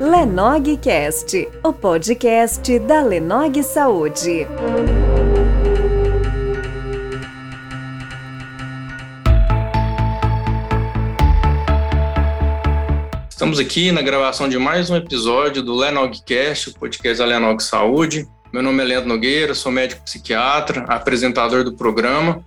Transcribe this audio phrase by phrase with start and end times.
[0.00, 4.46] Lenogcast, o podcast da Lenog Saúde.
[13.28, 18.26] Estamos aqui na gravação de mais um episódio do Lenogcast, o podcast da Lenog Saúde.
[18.52, 22.44] Meu nome é Leandro Nogueira, sou médico psiquiatra, apresentador do programa.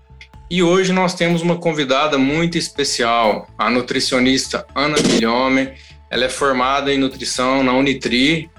[0.51, 5.71] E hoje nós temos uma convidada muito especial, a nutricionista Ana Milhomem.
[6.09, 8.49] Ela é formada em nutrição na Unitri.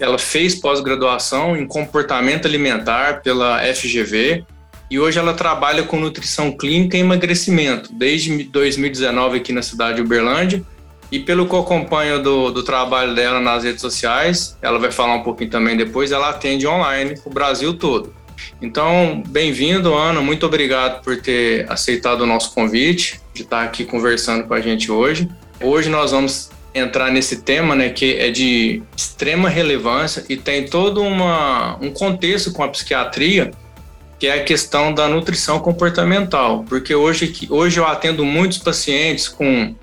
[0.00, 4.46] Ela fez pós-graduação em comportamento alimentar pela FGV
[4.90, 10.02] e hoje ela trabalha com nutrição clínica e emagrecimento desde 2019 aqui na cidade de
[10.02, 10.64] Uberlândia
[11.12, 15.16] e pelo que eu acompanho do, do trabalho dela nas redes sociais, ela vai falar
[15.16, 18.14] um pouquinho também depois, ela atende online o Brasil todo.
[18.60, 20.20] Então, bem-vindo, Ana.
[20.20, 24.90] Muito obrigado por ter aceitado o nosso convite, de estar aqui conversando com a gente
[24.90, 25.28] hoje.
[25.60, 31.02] Hoje nós vamos entrar nesse tema, né, que é de extrema relevância e tem todo
[31.02, 33.50] uma, um contexto com a psiquiatria,
[34.18, 36.64] que é a questão da nutrição comportamental.
[36.68, 39.74] Porque hoje, hoje eu atendo muitos pacientes com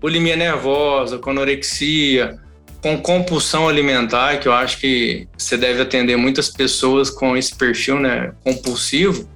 [0.00, 2.38] bulimia nervosa, com anorexia,
[2.82, 7.98] com compulsão alimentar, que eu acho que você deve atender muitas pessoas com esse perfil
[7.98, 9.28] né, compulsivo.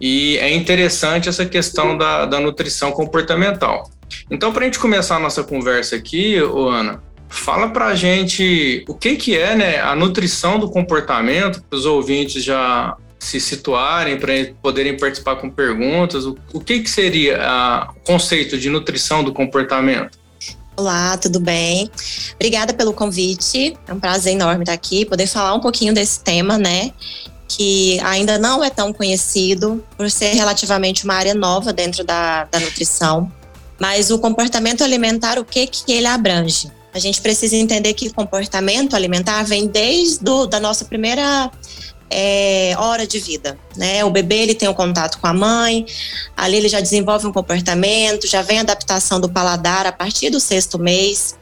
[0.00, 3.90] E é interessante essa questão da, da nutrição comportamental.
[4.30, 8.94] Então, para a gente começar a nossa conversa aqui, Ana, fala para a gente o
[8.94, 14.32] que, que é né, a nutrição do comportamento, para os ouvintes já se situarem, para
[14.62, 16.24] poderem participar com perguntas.
[16.24, 20.18] O, o que, que seria o conceito de nutrição do comportamento?
[20.80, 21.90] Olá, tudo bem?
[22.36, 23.76] Obrigada pelo convite.
[23.86, 26.90] É um prazer enorme estar aqui, poder falar um pouquinho desse tema, né?
[27.46, 32.58] Que ainda não é tão conhecido, por ser relativamente uma área nova dentro da, da
[32.58, 33.30] nutrição.
[33.78, 36.72] Mas o comportamento alimentar, o que, que ele abrange?
[36.94, 41.50] A gente precisa entender que comportamento alimentar vem desde do, da nossa primeira
[42.10, 44.04] é, hora de vida, né?
[44.04, 45.86] O bebê ele tem um contato com a mãe,
[46.36, 50.40] ali ele já desenvolve um comportamento, já vem a adaptação do paladar a partir do
[50.40, 51.38] sexto mês.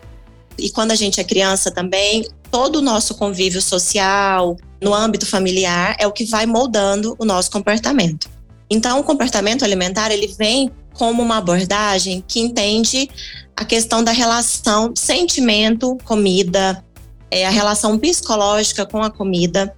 [0.59, 5.97] E quando a gente é criança também, todo o nosso convívio social, no âmbito familiar,
[5.99, 8.29] é o que vai moldando o nosso comportamento.
[8.71, 13.09] Então, o comportamento alimentar ele vem como uma abordagem que entende
[13.57, 16.85] a questão da relação sentimento, comida,
[17.31, 19.75] é, a relação psicológica com a comida,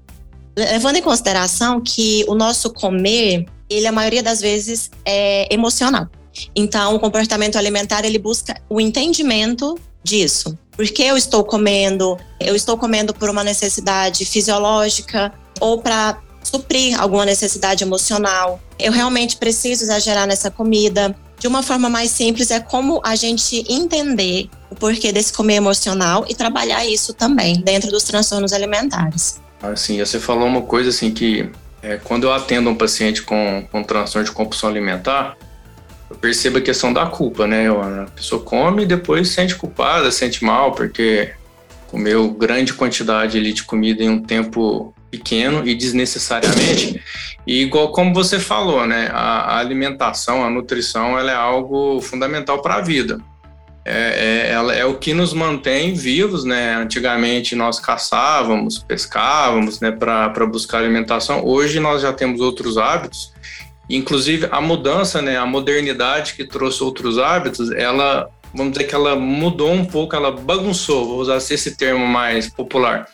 [0.57, 6.09] levando em consideração que o nosso comer, ele a maioria das vezes é emocional.
[6.55, 10.59] Então, o comportamento alimentar ele busca o entendimento disso.
[10.73, 12.17] Por que eu estou comendo?
[12.39, 18.61] Eu estou comendo por uma necessidade fisiológica ou para suprir alguma necessidade emocional.
[18.79, 21.15] Eu realmente preciso exagerar nessa comida.
[21.39, 26.25] De uma forma mais simples, é como a gente entender o porquê desse comer emocional
[26.29, 29.41] e trabalhar isso também dentro dos transtornos alimentares.
[29.63, 31.51] Assim, você falou uma coisa assim que
[31.83, 35.37] é, quando eu atendo um paciente com, com transtorno de compulsão alimentar,
[36.09, 37.69] eu percebo a questão da culpa, né?
[37.69, 41.33] A pessoa come e depois se sente culpada, sente mal, porque
[41.87, 47.03] comeu grande quantidade ali de comida em um tempo pequeno e desnecessariamente.
[47.47, 49.09] E igual como você falou, né?
[49.13, 53.21] A, a alimentação, a nutrição, ela é algo fundamental para a vida
[53.91, 56.77] é, é, é o que nos mantém vivos, né?
[56.77, 61.45] Antigamente nós caçávamos, pescávamos, né, para buscar alimentação.
[61.45, 63.33] Hoje nós já temos outros hábitos.
[63.89, 69.17] Inclusive a mudança, né, a modernidade que trouxe outros hábitos, ela, vamos dizer que ela
[69.17, 73.09] mudou um pouco, ela bagunçou, vou usar esse termo mais popular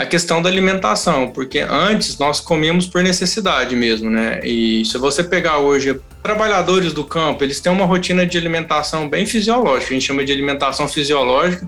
[0.00, 4.40] a questão da alimentação, porque antes nós comíamos por necessidade mesmo, né?
[4.42, 9.26] E se você pegar hoje trabalhadores do campo, eles têm uma rotina de alimentação bem
[9.26, 11.66] fisiológica, a gente chama de alimentação fisiológica,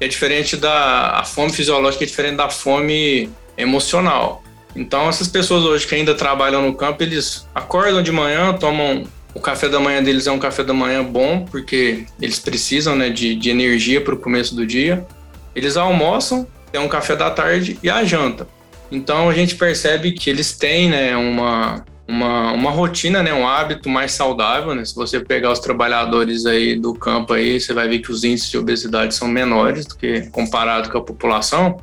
[0.00, 4.42] é diferente da fome fisiológica é diferente da fome emocional.
[4.74, 9.38] Então essas pessoas hoje que ainda trabalham no campo, eles acordam de manhã, tomam o
[9.38, 13.36] café da manhã deles é um café da manhã bom, porque eles precisam né, de,
[13.36, 15.06] de energia para o começo do dia.
[15.54, 18.46] Eles almoçam, tem um café da tarde e a janta.
[18.90, 23.88] Então a gente percebe que eles têm né, uma, uma, uma rotina, né, um hábito
[23.88, 24.74] mais saudável.
[24.74, 24.84] Né?
[24.84, 28.50] Se você pegar os trabalhadores aí do campo aí, você vai ver que os índices
[28.50, 31.78] de obesidade são menores do que comparado com a população.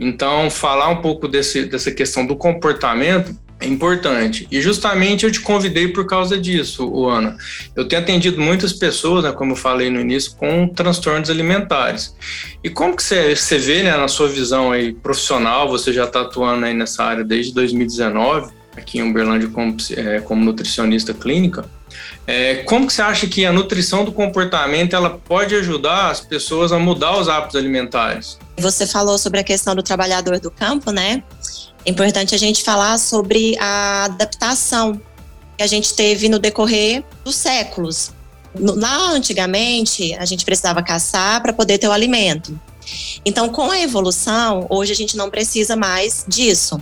[0.00, 4.46] Então, falar um pouco desse, dessa questão do comportamento é importante.
[4.50, 7.36] E justamente eu te convidei por causa disso, Ana.
[7.74, 12.14] Eu tenho atendido muitas pessoas, né, como eu falei no início, com transtornos alimentares.
[12.62, 16.20] E como que você, você vê, né, na sua visão aí profissional, você já está
[16.20, 21.64] atuando aí nessa área desde 2019, aqui em Uberlândia como, é, como nutricionista clínica,
[22.26, 26.72] É, como que você acha que a nutrição do comportamento ela pode ajudar as pessoas
[26.72, 28.38] a mudar os hábitos alimentares?
[28.58, 31.22] Você falou sobre a questão do trabalhador do campo, né?
[31.84, 35.00] É importante a gente falar sobre a adaptação
[35.56, 38.12] que a gente teve no decorrer dos séculos.
[38.54, 42.58] Lá antigamente, a gente precisava caçar para poder ter o alimento.
[43.24, 46.80] Então, com a evolução, hoje a gente não precisa mais disso.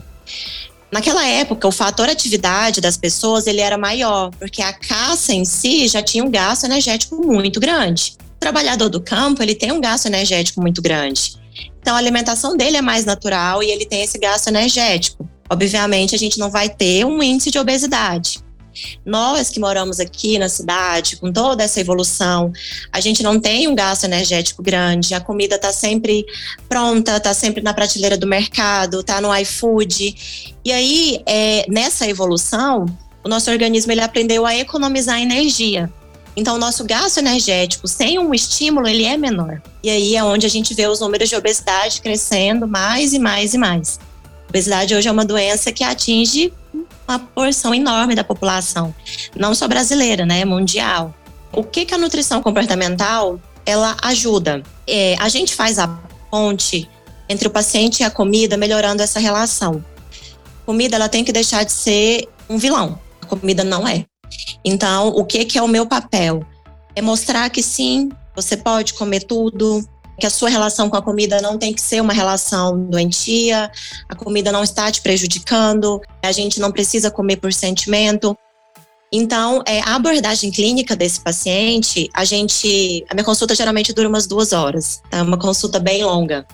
[0.90, 5.88] Naquela época, o fator atividade das pessoas ele era maior, porque a caça em si
[5.88, 8.16] já tinha um gasto energético muito grande.
[8.36, 11.36] O trabalhador do campo ele tem um gasto energético muito grande.
[11.80, 15.28] Então, a alimentação dele é mais natural e ele tem esse gasto energético.
[15.48, 18.40] Obviamente, a gente não vai ter um índice de obesidade.
[19.04, 22.52] Nós que moramos aqui na cidade, com toda essa evolução,
[22.92, 26.24] a gente não tem um gasto energético grande, a comida está sempre
[26.68, 30.54] pronta, está sempre na prateleira do mercado, está no iFood.
[30.64, 32.86] E aí, é, nessa evolução,
[33.24, 35.92] o nosso organismo ele aprendeu a economizar energia.
[36.36, 39.62] Então, o nosso gasto energético sem um estímulo, ele é menor.
[39.82, 43.54] E aí é onde a gente vê os números de obesidade crescendo mais e mais
[43.54, 43.98] e mais.
[44.46, 46.52] A obesidade hoje é uma doença que atinge
[47.08, 48.94] uma porção enorme da população,
[49.36, 51.14] não só brasileira, né, mundial.
[51.52, 54.62] O que, que a nutrição comportamental ela ajuda?
[54.86, 55.88] É, a gente faz a
[56.30, 56.88] ponte
[57.28, 59.84] entre o paciente e a comida, melhorando essa relação.
[60.64, 62.98] Comida ela tem que deixar de ser um vilão.
[63.22, 64.04] A comida não é.
[64.64, 66.44] Então, o que, que é o meu papel?
[66.94, 69.86] É mostrar que sim, você pode comer tudo,
[70.18, 73.70] que a sua relação com a comida não tem que ser uma relação doentia,
[74.08, 78.36] a comida não está te prejudicando, a gente não precisa comer por sentimento.
[79.12, 84.26] Então, é, a abordagem clínica desse paciente, a gente, a minha consulta geralmente dura umas
[84.26, 85.22] duas horas, é tá?
[85.22, 86.46] uma consulta bem longa.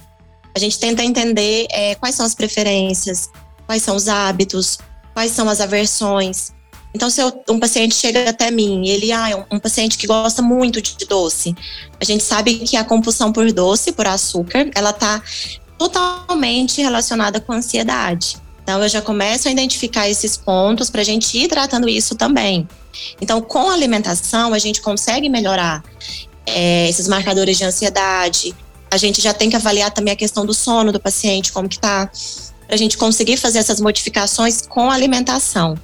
[0.54, 3.30] A gente tenta entender é, quais são as preferências,
[3.66, 4.78] quais são os hábitos,
[5.14, 6.52] quais são as aversões,
[6.94, 10.06] então, se eu, um paciente chega até mim ele ah, é um, um, paciente que
[10.06, 11.54] gosta muito de doce,
[11.98, 15.22] a gente sabe que a compulsão por doce, por açúcar, ela está
[15.78, 18.36] totalmente relacionada com ansiedade.
[18.62, 22.68] Então, eu já começo a identificar esses pontos para a gente ir tratando isso também.
[23.20, 25.82] Então, com a alimentação, a gente consegue melhorar
[26.46, 28.54] é, esses marcadores de ansiedade.
[28.90, 31.78] A gente já tem que avaliar também a questão do sono do paciente, como que
[31.78, 32.10] tá,
[32.66, 35.76] para a gente conseguir fazer essas modificações com alimentação.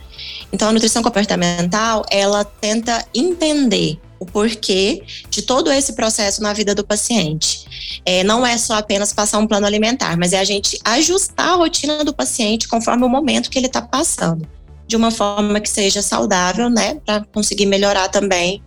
[0.53, 6.75] Então, a nutrição comportamental, ela tenta entender o porquê de todo esse processo na vida
[6.75, 8.01] do paciente.
[8.05, 11.55] É, não é só apenas passar um plano alimentar, mas é a gente ajustar a
[11.55, 14.47] rotina do paciente conforme o momento que ele está passando,
[14.87, 18.63] de uma forma que seja saudável, né, para conseguir melhorar também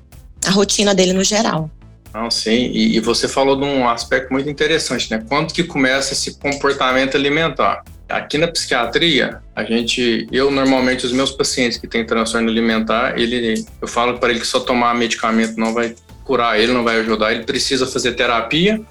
[0.46, 1.70] a rotina dele no geral.
[2.14, 5.24] Não, sim, e, e, você falou de um aspecto muito interessante, né?
[5.30, 7.86] Quando que começa esse comportamento alimentar?
[8.12, 13.66] Aqui na psiquiatria, a gente, eu normalmente os meus pacientes que têm transtorno alimentar, ele,
[13.82, 17.34] eu falo para ele que só tomar medicamento não vai curar ele, não vai ajudar,
[17.34, 18.82] ele precisa fazer terapia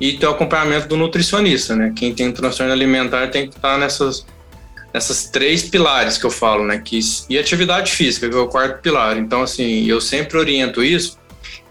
[0.00, 1.92] e ter o acompanhamento do nutricionista, né?
[1.94, 4.26] Quem tem transtorno alimentar tem que estar nessas
[4.92, 6.78] nessas três pilares que eu falo, né?
[6.78, 6.98] Que,
[7.28, 9.16] e atividade física, que é o quarto pilar.
[9.16, 11.18] Então, assim, eu sempre oriento isso.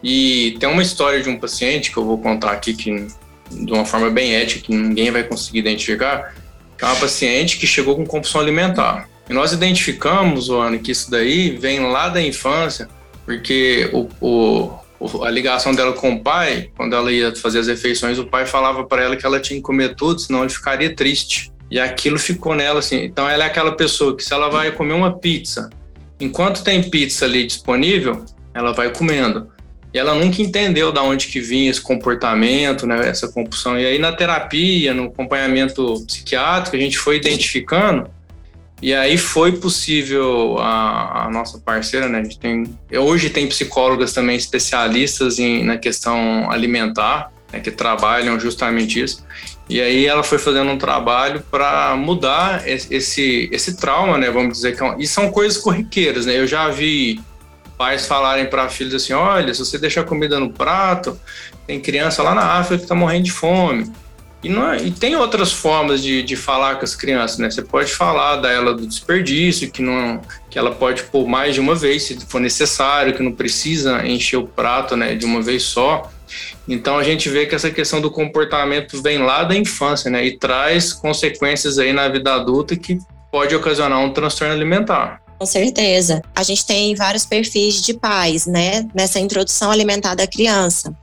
[0.02, 3.08] E tem uma história de um paciente que eu vou contar aqui que
[3.52, 6.34] de uma forma bem ética, que ninguém vai conseguir identificar,
[6.80, 9.10] que é uma paciente que chegou com compulsão alimentar.
[9.30, 12.88] E nós identificamos, Ana, que isso daí vem lá da infância,
[13.26, 18.18] porque o, o, a ligação dela com o pai, quando ela ia fazer as refeições,
[18.18, 21.51] o pai falava para ela que ela tinha que comer tudo, senão ele ficaria triste.
[21.70, 23.03] E aquilo ficou nela assim.
[23.03, 25.70] Então ela é aquela pessoa que se ela vai comer uma pizza,
[26.20, 29.51] enquanto tem pizza ali disponível, ela vai comendo.
[29.93, 33.79] E ela nunca entendeu de onde que vinha esse comportamento, né, essa compulsão.
[33.79, 38.10] E aí na terapia, no acompanhamento psiquiátrico, a gente foi identificando
[38.81, 42.24] e aí foi possível a, a, nossa parceira, né?
[42.39, 42.63] Tem,
[42.98, 49.25] hoje tem psicólogas também especialistas em, na questão alimentar, né, que trabalham justamente isso.
[49.69, 54.31] E aí ela foi fazendo um trabalho para mudar esse, esse trauma, né?
[54.31, 56.39] Vamos dizer que é e são coisas corriqueiras, né?
[56.39, 57.19] Eu já vi
[57.79, 61.17] pais falarem para filhos assim: olha, se você deixar comida no prato,
[61.65, 63.89] tem criança lá na África que está morrendo de fome.
[64.43, 67.50] E, não, é, e tem outras formas de, de falar com as crianças, né?
[67.50, 71.62] Você pode falar da ela do desperdício, que, não, que ela pode pôr mais de
[71.62, 75.63] uma vez, se for necessário, que não precisa encher o prato né, de uma vez
[75.63, 76.09] só.
[76.67, 80.25] Então a gente vê que essa questão do comportamento vem lá da infância, né?
[80.25, 82.98] E traz consequências aí na vida adulta que
[83.29, 85.21] pode ocasionar um transtorno alimentar.
[85.39, 86.22] Com certeza.
[86.36, 90.93] A gente tem vários perfis de pais, né, nessa introdução alimentar da criança.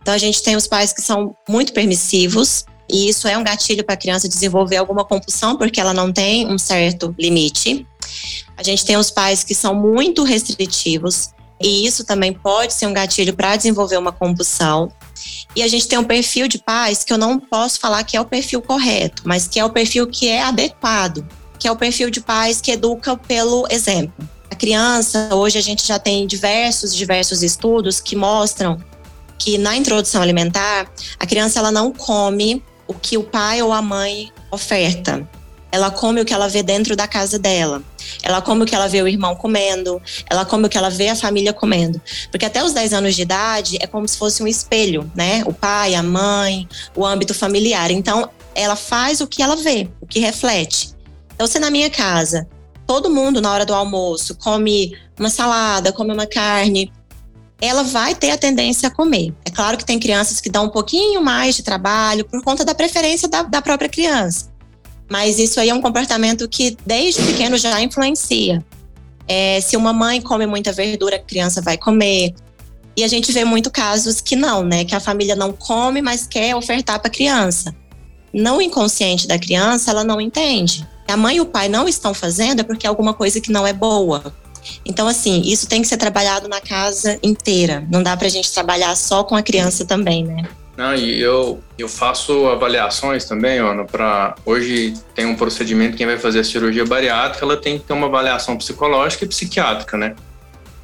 [0.00, 3.84] Então, a gente tem os pais que são muito permissivos, e isso é um gatilho
[3.84, 7.86] para a criança desenvolver alguma compulsão, porque ela não tem um certo limite.
[8.56, 12.92] A gente tem os pais que são muito restritivos, e isso também pode ser um
[12.92, 14.90] gatilho para desenvolver uma compulsão.
[15.54, 18.20] E a gente tem um perfil de pais que eu não posso falar que é
[18.20, 21.26] o perfil correto, mas que é o perfil que é adequado,
[21.64, 24.28] que é o perfil de pais que educa pelo exemplo.
[24.50, 28.78] A criança, hoje a gente já tem diversos, diversos estudos que mostram
[29.38, 30.86] que na introdução alimentar,
[31.18, 35.26] a criança ela não come o que o pai ou a mãe oferta.
[35.72, 37.82] Ela come o que ela vê dentro da casa dela.
[38.22, 41.08] Ela come o que ela vê o irmão comendo, ela come o que ela vê
[41.08, 41.98] a família comendo.
[42.30, 45.42] Porque até os 10 anos de idade é como se fosse um espelho, né?
[45.46, 47.90] O pai, a mãe, o âmbito familiar.
[47.90, 50.93] Então, ela faz o que ela vê, o que reflete.
[51.34, 52.48] Então, se na minha casa,
[52.86, 56.92] todo mundo na hora do almoço come uma salada, come uma carne,
[57.60, 59.32] ela vai ter a tendência a comer.
[59.44, 62.74] É claro que tem crianças que dão um pouquinho mais de trabalho por conta da
[62.74, 64.52] preferência da, da própria criança.
[65.10, 68.64] Mas isso aí é um comportamento que desde pequeno já influencia.
[69.26, 72.34] É, se uma mãe come muita verdura, a criança vai comer.
[72.96, 74.84] E a gente vê muito casos que não, né?
[74.84, 77.74] Que a família não come, mas quer ofertar para a criança.
[78.32, 80.86] Não inconsciente da criança, ela não entende.
[81.08, 83.66] A mãe e o pai não estão fazendo é porque é alguma coisa que não
[83.66, 84.34] é boa.
[84.84, 87.86] Então, assim, isso tem que ser trabalhado na casa inteira.
[87.90, 90.48] Não dá para a gente trabalhar só com a criança também, né?
[90.76, 96.18] Não, e eu, eu faço avaliações também, Ana, para hoje tem um procedimento, quem vai
[96.18, 100.16] fazer a cirurgia bariátrica, ela tem que ter uma avaliação psicológica e psiquiátrica, né?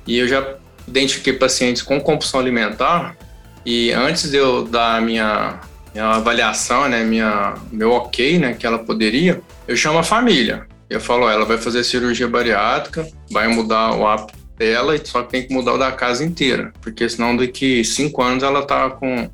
[0.07, 0.55] E eu já
[0.87, 3.17] identifiquei pacientes com compulsão alimentar
[3.67, 5.61] e antes de eu dar a minha,
[5.93, 10.67] minha avaliação, né, minha, meu ok, né, que ela poderia, eu chamo a família.
[10.89, 15.47] Eu falo, ela vai fazer cirurgia bariátrica, vai mudar o hábito dela, só que tem
[15.47, 19.31] que mudar o da casa inteira, porque senão daqui cinco anos ela tá com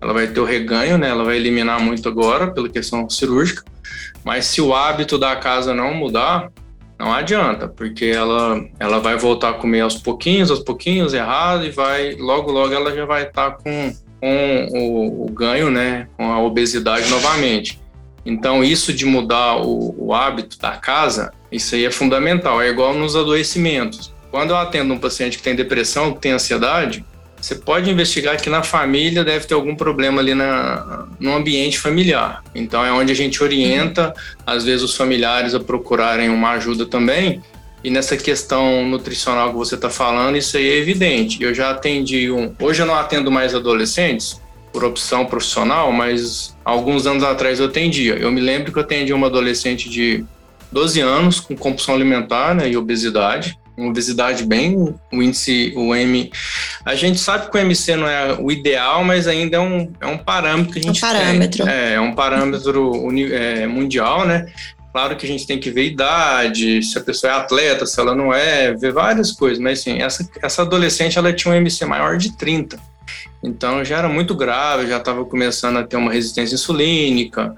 [0.00, 1.10] ela vai ter o reganho, né?
[1.10, 3.62] Ela vai eliminar muito agora pela questão cirúrgica,
[4.24, 6.50] mas se o hábito da casa não mudar,
[6.98, 11.70] não adianta, porque ela, ela vai voltar a comer aos pouquinhos, aos pouquinhos, errado, e
[11.70, 16.08] vai, logo, logo ela já vai estar tá com, com o, o, ganho, né?
[16.16, 17.83] Com a obesidade novamente.
[18.24, 22.60] Então, isso de mudar o, o hábito da casa, isso aí é fundamental.
[22.60, 24.12] É igual nos adoecimentos.
[24.30, 27.04] Quando eu atendo um paciente que tem depressão, que tem ansiedade,
[27.44, 32.42] você pode investigar que na família deve ter algum problema ali na, no ambiente familiar.
[32.54, 34.14] Então é onde a gente orienta,
[34.46, 37.42] às vezes, os familiares a procurarem uma ajuda também.
[37.84, 41.42] E nessa questão nutricional que você está falando, isso aí é evidente.
[41.42, 42.54] Eu já atendi um.
[42.58, 44.40] Hoje eu não atendo mais adolescentes,
[44.74, 48.16] por opção profissional, mas alguns anos atrás eu atendia.
[48.16, 50.24] Eu me lembro que eu atendi uma adolescente de
[50.72, 56.30] 12 anos com compulsão alimentar né, e obesidade uma obesidade bem, o índice, o M.
[56.84, 60.06] A gente sabe que o MC não é o ideal, mas ainda é um, é
[60.06, 61.64] um parâmetro que a gente um parâmetro.
[61.64, 61.74] tem.
[61.74, 64.46] É, é um parâmetro é, mundial, né?
[64.92, 68.14] Claro que a gente tem que ver idade, se a pessoa é atleta, se ela
[68.14, 72.16] não é, ver várias coisas, mas assim, essa, essa adolescente ela tinha um MC maior
[72.16, 72.78] de 30.
[73.44, 77.54] Então já era muito grave, já estava começando a ter uma resistência insulínica,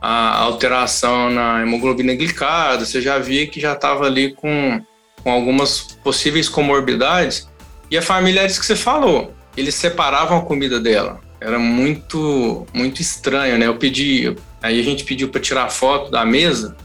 [0.00, 4.82] a alteração na hemoglobina glicada, você já via que já estava ali com
[5.22, 7.48] com algumas possíveis comorbidades.
[7.90, 9.34] E a família isso que você falou.
[9.56, 11.20] Eles separavam a comida dela.
[11.40, 13.66] Era muito, muito estranho, né?
[13.66, 16.76] Eu pedi, aí a gente pediu para tirar foto da mesa,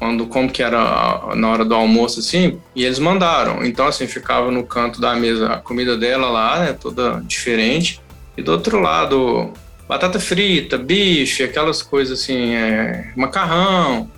[0.00, 3.62] quando como que era na hora do almoço assim, e eles mandaram.
[3.62, 8.00] Então assim ficava no canto da mesa a comida dela lá, né, toda diferente,
[8.34, 9.52] e do outro lado
[9.86, 14.10] batata frita, bife, aquelas coisas assim, é, macarrão,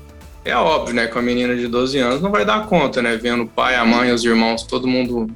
[0.44, 3.42] é óbvio, né, que a menina de 12 anos não vai dar conta, né, vendo
[3.42, 5.34] o pai, a mãe, os irmãos, todo mundo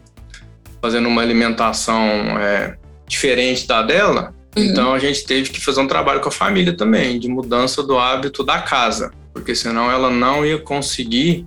[0.80, 2.00] fazendo uma alimentação
[2.38, 2.76] é,
[3.08, 4.32] diferente da dela.
[4.56, 4.62] Uhum.
[4.62, 7.98] Então a gente teve que fazer um trabalho com a família também, de mudança do
[7.98, 11.46] hábito da casa, porque senão ela não ia conseguir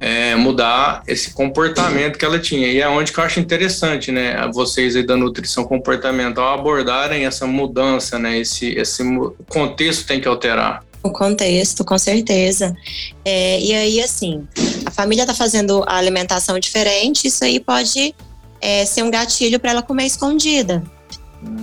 [0.00, 2.66] é, mudar esse comportamento que ela tinha.
[2.66, 7.46] E é onde que eu acho interessante, né, vocês aí da nutrição comportamental abordarem essa
[7.46, 9.04] mudança, né, esse, esse
[9.48, 10.82] contexto tem que alterar.
[11.00, 12.74] O contexto, com certeza.
[13.24, 14.44] É, e aí, assim,
[14.84, 18.12] a família está fazendo a alimentação diferente, isso aí pode
[18.60, 20.82] é, ser um gatilho para ela comer escondida.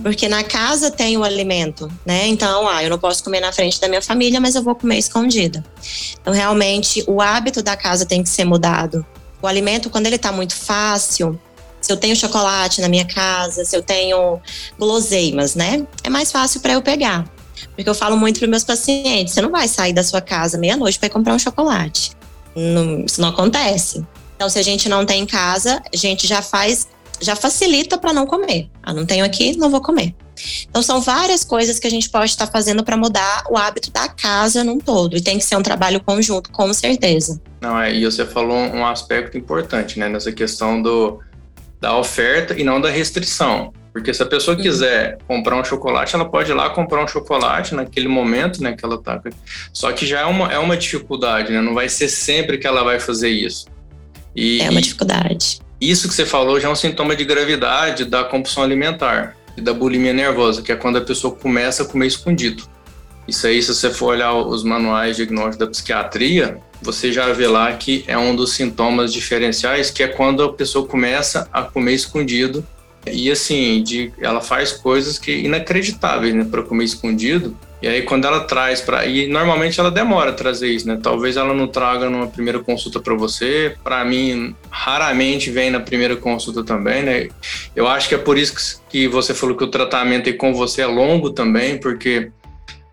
[0.02, 2.26] Porque na casa tem o alimento, né?
[2.26, 4.98] Então, ah, eu não posso comer na frente da minha família, mas eu vou comer
[4.98, 5.64] escondida.
[6.20, 9.04] Então, realmente, o hábito da casa tem que ser mudado.
[9.42, 11.38] O alimento, quando ele está muito fácil,
[11.80, 14.40] se eu tenho chocolate na minha casa, se eu tenho
[14.78, 15.86] guloseimas, né?
[16.02, 17.24] É mais fácil para eu pegar.
[17.74, 20.98] Porque eu falo muito para meus pacientes: você não vai sair da sua casa meia-noite
[20.98, 22.12] para comprar um chocolate.
[22.54, 24.04] Não, isso não acontece.
[24.34, 26.88] Então, se a gente não tem em casa, a gente já faz,
[27.20, 28.68] já facilita para não comer.
[28.82, 30.14] Ah, não tenho aqui, não vou comer.
[30.68, 34.08] Então, são várias coisas que a gente pode estar fazendo para mudar o hábito da
[34.08, 35.16] casa num todo.
[35.16, 37.40] E tem que ser um trabalho conjunto, com certeza.
[37.60, 41.20] Não, é, e você falou um aspecto importante, né, nessa questão do,
[41.80, 43.72] da oferta e não da restrição.
[43.92, 44.62] Porque se a pessoa uhum.
[44.62, 48.84] quiser comprar um chocolate, ela pode ir lá comprar um chocolate naquele momento, né, que
[48.84, 49.18] ela tá.
[49.72, 51.62] Só que já é uma, é uma dificuldade, né?
[51.62, 53.66] Não vai ser sempre que ela vai fazer isso.
[54.34, 55.60] E, é uma dificuldade.
[55.80, 59.72] Isso que você falou já é um sintoma de gravidade da compulsão alimentar e da
[59.72, 62.64] bulimia nervosa, que é quando a pessoa começa a comer escondido.
[63.26, 67.46] Isso aí, se você for olhar os manuais de diagnóstico da psiquiatria, você já vê
[67.48, 71.94] lá que é um dos sintomas diferenciais, que é quando a pessoa começa a comer
[71.94, 72.64] escondido
[73.06, 77.56] e assim, de, ela faz coisas que inacreditáveis, né, para comer escondido.
[77.82, 80.98] E aí quando ela traz para e normalmente ela demora a trazer isso, né?
[81.02, 83.76] Talvez ela não traga numa primeira consulta para você.
[83.84, 87.28] Para mim, raramente vem na primeira consulta também, né?
[87.74, 90.86] Eu acho que é por isso que você falou que o tratamento com você é
[90.86, 92.30] longo também, porque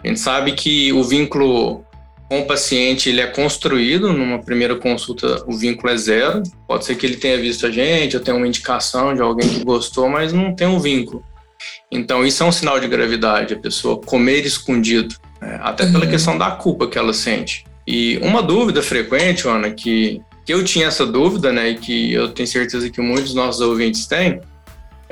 [0.04, 1.86] a gente sabe que o vínculo
[2.30, 6.96] com o paciente ele é construído numa primeira consulta o vínculo é zero pode ser
[6.96, 10.34] que ele tenha visto a gente ou tenha uma indicação de alguém que gostou mas
[10.34, 11.24] não tem um vínculo
[11.92, 15.60] então isso é um sinal de gravidade a pessoa comer escondido né?
[15.62, 16.12] até pela uhum.
[16.12, 20.88] questão da culpa que ela sente e uma dúvida frequente Ana que que eu tinha
[20.88, 24.42] essa dúvida né e que eu tenho certeza que muitos dos nossos ouvintes têm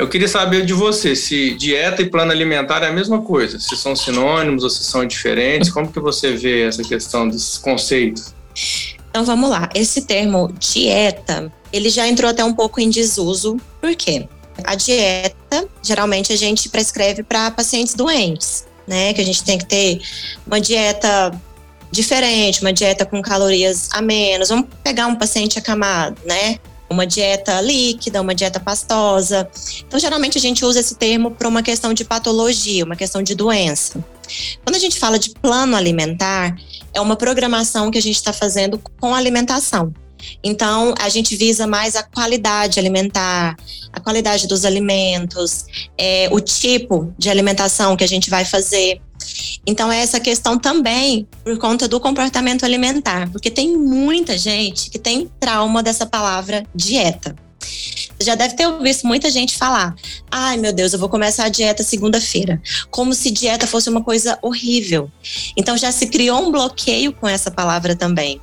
[0.02, 3.76] eu queria saber de você se dieta e plano alimentar é a mesma coisa, se
[3.78, 5.70] são sinônimos ou se são diferentes.
[5.70, 8.34] Como que você vê essa questão desses conceitos?
[9.10, 9.70] Então vamos lá.
[9.76, 13.58] Esse termo dieta, ele já entrou até um pouco em desuso.
[13.80, 14.28] Por quê?
[14.64, 19.14] A dieta, geralmente a gente prescreve para pacientes doentes, né?
[19.14, 20.02] Que a gente tem que ter
[20.46, 21.32] uma dieta
[21.92, 24.50] diferente, uma dieta com calorias a menos.
[24.50, 26.60] Vamos pegar um paciente acamado, né?
[26.92, 29.50] uma dieta líquida, uma dieta pastosa.
[29.88, 33.34] Então, geralmente a gente usa esse termo para uma questão de patologia, uma questão de
[33.34, 34.04] doença.
[34.64, 36.56] Quando a gente fala de plano alimentar,
[36.94, 39.94] é uma programação que a gente está fazendo com alimentação.
[40.44, 43.56] Então, a gente visa mais a qualidade alimentar,
[43.92, 45.66] a qualidade dos alimentos,
[45.98, 49.02] é, o tipo de alimentação que a gente vai fazer.
[49.66, 54.98] Então, é essa questão também por conta do comportamento alimentar, porque tem muita gente que
[54.98, 57.36] tem trauma dessa palavra dieta.
[58.22, 59.96] Você já deve ter visto muita gente falar:
[60.30, 62.62] ai meu Deus, eu vou começar a dieta segunda-feira.
[62.90, 65.12] Como se dieta fosse uma coisa horrível.
[65.58, 68.40] Então já se criou um bloqueio com essa palavra também.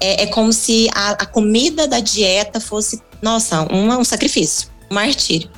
[0.00, 4.94] É, é como se a, a, comida da dieta fosse, nossa, um, um sacrifício, um
[4.94, 5.50] martírio.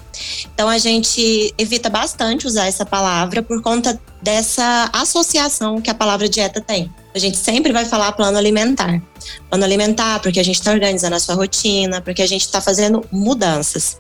[0.55, 6.29] Então a gente evita bastante usar essa palavra por conta dessa associação que a palavra
[6.29, 6.91] dieta tem.
[7.15, 9.03] A gente sempre vai falar plano alimentar.
[9.49, 13.05] Plano alimentar porque a gente está organizando a sua rotina, porque a gente está fazendo
[13.11, 13.97] mudanças.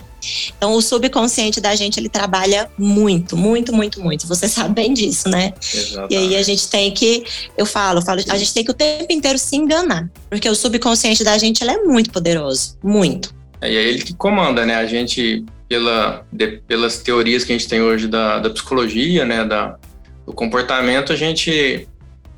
[0.56, 4.26] Então, o subconsciente da gente, ele trabalha muito, muito, muito, muito.
[4.26, 5.52] Você sabe bem disso, né?
[5.72, 6.14] Exatamente.
[6.14, 7.24] E aí a gente tem que,
[7.56, 10.08] eu falo, eu falo, a gente tem que o tempo inteiro se enganar.
[10.30, 12.76] Porque o subconsciente da gente, ele é muito poderoso.
[12.82, 13.34] Muito.
[13.60, 14.74] É, e é ele que comanda, né?
[14.76, 19.44] A gente, pela, de, pelas teorias que a gente tem hoje da, da psicologia, né?
[19.44, 19.78] Da,
[20.26, 21.88] do comportamento, a gente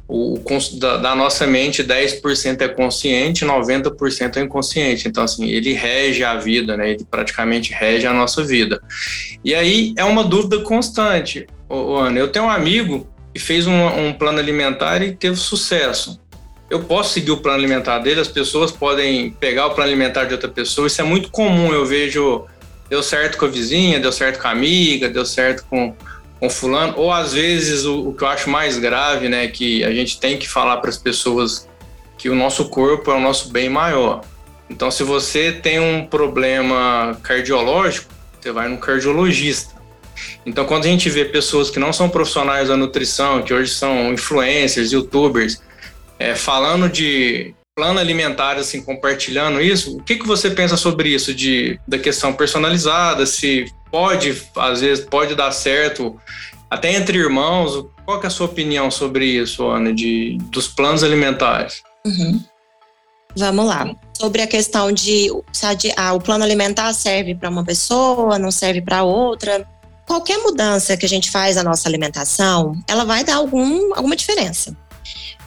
[0.06, 0.38] o,
[0.78, 5.08] da, da, nossa mente, 10% é consciente, 90% é inconsciente.
[5.08, 6.90] Então, assim, ele rege a vida, né?
[6.90, 8.82] Ele praticamente rege a nossa vida.
[9.42, 11.46] E aí é uma dúvida constante.
[11.68, 16.20] Ô, Ana, eu tenho um amigo que fez um, um plano alimentar e teve sucesso.
[16.68, 20.34] Eu posso seguir o plano alimentar dele, as pessoas podem pegar o plano alimentar de
[20.34, 20.86] outra pessoa.
[20.86, 21.72] Isso é muito comum.
[21.72, 22.44] Eu vejo,
[22.90, 25.94] deu certo com a vizinha, deu certo com a amiga, deu certo com
[26.44, 29.92] com fulano, ou às vezes o, o, que eu acho mais grave, né, que a
[29.92, 31.66] gente tem que falar para as pessoas
[32.18, 34.20] que o nosso corpo é o nosso bem maior.
[34.68, 39.74] Então, se você tem um problema cardiológico, você vai no cardiologista.
[40.44, 44.12] Então, quando a gente vê pessoas que não são profissionais da nutrição, que hoje são
[44.12, 45.62] influencers, youtubers,
[46.18, 51.34] é, falando de plano alimentar, assim, compartilhando isso, o que, que você pensa sobre isso,
[51.34, 56.20] de, da questão personalizada, se pode, às vezes, pode dar certo,
[56.68, 61.80] até entre irmãos, qual é a sua opinião sobre isso, Ana, de, dos planos alimentares?
[62.04, 62.42] Uhum.
[63.36, 63.94] Vamos lá.
[64.18, 68.82] Sobre a questão de se ah, o plano alimentar serve para uma pessoa, não serve
[68.82, 69.64] para outra.
[70.08, 74.76] Qualquer mudança que a gente faz na nossa alimentação, ela vai dar algum, alguma diferença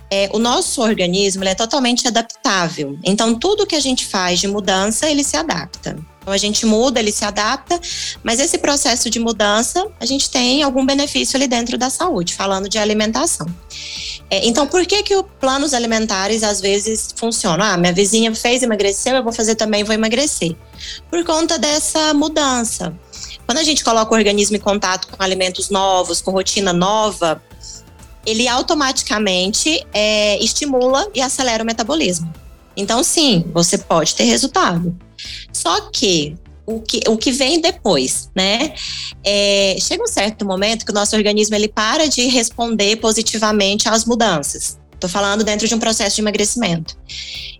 [0.10, 2.98] é, o nosso organismo é totalmente adaptável.
[3.04, 5.98] Então, tudo que a gente faz de mudança, ele se adapta.
[6.22, 7.80] Então, a gente muda, ele se adapta,
[8.24, 12.68] mas esse processo de mudança, a gente tem algum benefício ali dentro da saúde, falando
[12.68, 13.48] de alimentação.
[14.30, 17.66] É, então, por que que os planos alimentares às vezes funcionam?
[17.66, 20.56] Ah, minha vizinha fez emagreceu, eu vou fazer também, vou emagrecer.
[21.10, 22.94] Por conta dessa mudança.
[23.46, 27.42] Quando a gente coloca o organismo em contato com alimentos novos, com rotina nova,
[28.28, 32.32] ele automaticamente é, estimula e acelera o metabolismo.
[32.76, 34.96] Então, sim, você pode ter resultado.
[35.54, 36.36] Só que
[36.66, 38.74] o que, o que vem depois, né?
[39.24, 44.04] É, chega um certo momento que o nosso organismo ele para de responder positivamente às
[44.04, 44.78] mudanças.
[44.94, 46.98] Estou falando dentro de um processo de emagrecimento.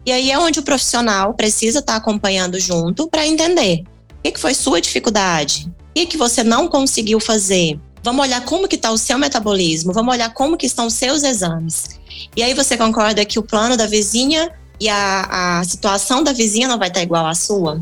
[0.06, 3.84] E aí é onde o profissional precisa estar tá acompanhando junto para entender
[4.20, 7.80] o que, que, foi sua dificuldade, o que, que você não conseguiu fazer.
[8.08, 11.24] Vamos olhar como que está o seu metabolismo, vamos olhar como que estão os seus
[11.24, 12.00] exames.
[12.38, 16.70] E aí você concorda que o plano da vizinha e a, a situação da vizinha
[16.70, 17.82] não vai estar tá igual à sua?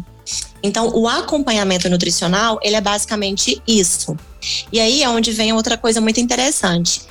[0.64, 4.18] Então, o acompanhamento nutricional, ele é basicamente isso.
[4.72, 7.04] E aí é onde vem outra coisa muito interessante.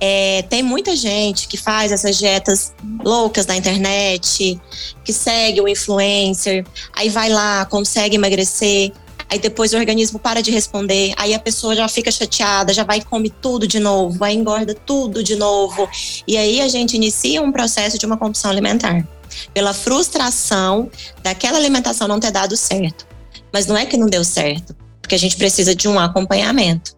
[0.00, 2.72] É, tem muita gente que faz essas dietas
[3.04, 4.58] loucas na internet,
[5.04, 6.64] que segue o influencer,
[6.94, 8.94] aí vai lá, consegue emagrecer,
[9.28, 12.98] aí depois o organismo para de responder, aí a pessoa já fica chateada, já vai
[12.98, 15.88] e come tudo de novo, vai engorda tudo de novo.
[16.26, 19.06] E aí a gente inicia um processo de uma compulsão alimentar,
[19.52, 20.90] pela frustração
[21.22, 23.06] daquela alimentação não ter dado certo.
[23.52, 26.94] Mas não é que não deu certo, porque a gente precisa de um acompanhamento.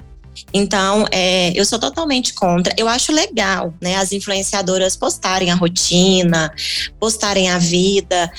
[0.53, 2.75] Então, é, eu sou totalmente contra.
[2.77, 6.53] Eu acho legal, né, as influenciadoras postarem a rotina,
[6.99, 8.31] postarem a vida,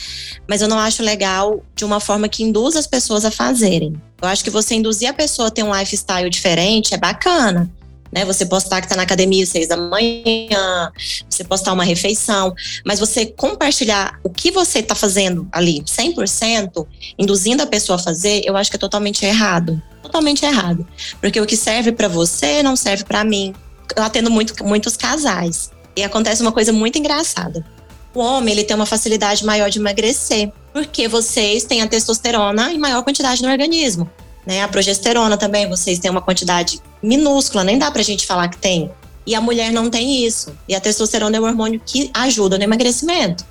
[0.47, 3.93] mas eu não acho legal de uma forma que induz as pessoas a fazerem.
[4.21, 7.69] Eu acho que você induzir a pessoa a ter um lifestyle diferente é bacana
[8.11, 8.25] né?
[8.25, 10.91] Você postar que está na academia às seis da manhã,
[11.29, 12.53] você postar uma refeição,
[12.85, 16.85] mas você compartilhar o que você está fazendo ali, 100%,
[17.17, 19.81] induzindo a pessoa a fazer, eu acho que é totalmente errado.
[20.01, 20.87] Totalmente errado.
[21.19, 23.53] Porque o que serve para você não serve para mim.
[23.95, 25.71] Eu atendo muito, muitos casais.
[25.95, 27.65] E acontece uma coisa muito engraçada.
[28.13, 32.77] O homem, ele tem uma facilidade maior de emagrecer, porque vocês têm a testosterona em
[32.77, 34.09] maior quantidade no organismo.
[34.49, 34.63] Né?
[34.63, 38.89] A progesterona também, vocês têm uma quantidade minúscula, nem dá pra gente falar que tem.
[39.23, 40.57] E a mulher não tem isso.
[40.67, 43.45] E a testosterona é o hormônio que ajuda no emagrecimento.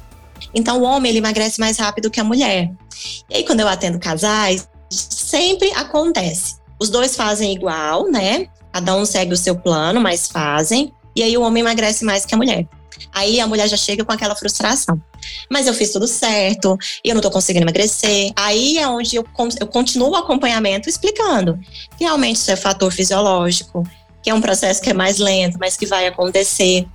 [0.52, 2.72] Então, o homem ele emagrece mais rápido que a mulher.
[3.30, 6.56] E aí, quando eu atendo casais, sempre acontece.
[6.80, 8.48] Os dois fazem igual, né?
[8.72, 10.92] Cada um segue o seu plano, mas fazem.
[11.14, 12.66] E aí, o homem emagrece mais que a mulher.
[13.12, 15.00] Aí a mulher já chega com aquela frustração.
[15.50, 18.32] Mas eu fiz tudo certo, e eu não tô conseguindo emagrecer.
[18.36, 19.24] Aí é onde eu,
[19.60, 21.58] eu continuo o acompanhamento explicando
[21.96, 23.82] que realmente isso é fator fisiológico,
[24.22, 26.86] que é um processo que é mais lento, mas que vai acontecer.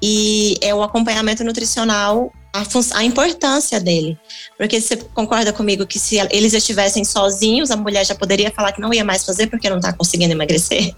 [0.00, 2.64] E é o acompanhamento nutricional, a,
[2.98, 4.18] a importância dele.
[4.58, 8.80] Porque você concorda comigo que se eles estivessem sozinhos, a mulher já poderia falar que
[8.80, 10.94] não ia mais fazer porque não tá conseguindo emagrecer?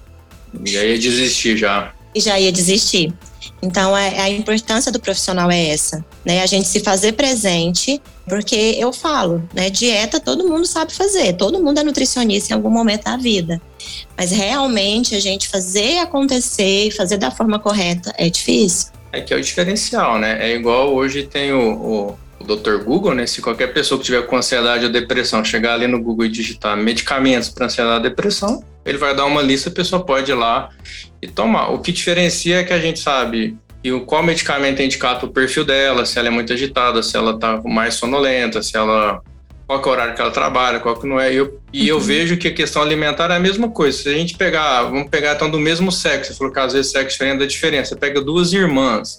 [0.64, 1.92] Já ia desistir já.
[2.14, 3.12] E já ia desistir.
[3.62, 6.42] Então, é, a importância do profissional é essa, né?
[6.42, 9.70] A gente se fazer presente, porque eu falo, né?
[9.70, 13.60] Dieta todo mundo sabe fazer, todo mundo é nutricionista em algum momento da vida.
[14.16, 18.92] Mas realmente a gente fazer acontecer, fazer da forma correta, é difícil.
[19.12, 20.38] É que é o diferencial, né?
[20.40, 22.84] É igual hoje tem o, o, o Dr.
[22.84, 23.26] Google, né?
[23.26, 26.76] Se qualquer pessoa que tiver com ansiedade ou depressão chegar ali no Google e digitar
[26.76, 30.70] medicamentos para ansiedade ou depressão, ele vai dar uma lista, a pessoa pode ir lá
[31.22, 31.68] e tomar.
[31.68, 35.28] O que diferencia é que a gente sabe e o qual medicamento é indicado para
[35.28, 39.22] o perfil dela, se ela é muito agitada, se ela está mais sonolenta, se ela
[39.66, 41.32] qual é o horário que ela trabalha, qual que não é.
[41.32, 41.86] E eu, e uhum.
[41.88, 43.96] eu vejo que a questão alimentar é a mesma coisa.
[43.96, 46.92] Se a gente pegar, vamos pegar então do mesmo sexo, você falou que às vezes
[46.92, 47.90] sexo diferente da diferença.
[47.90, 49.16] Você pega duas irmãs.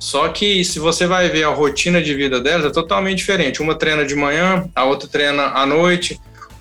[0.00, 3.62] Só que se você vai ver a rotina de vida delas, é totalmente diferente.
[3.62, 6.18] Uma treina de manhã, a outra treina à noite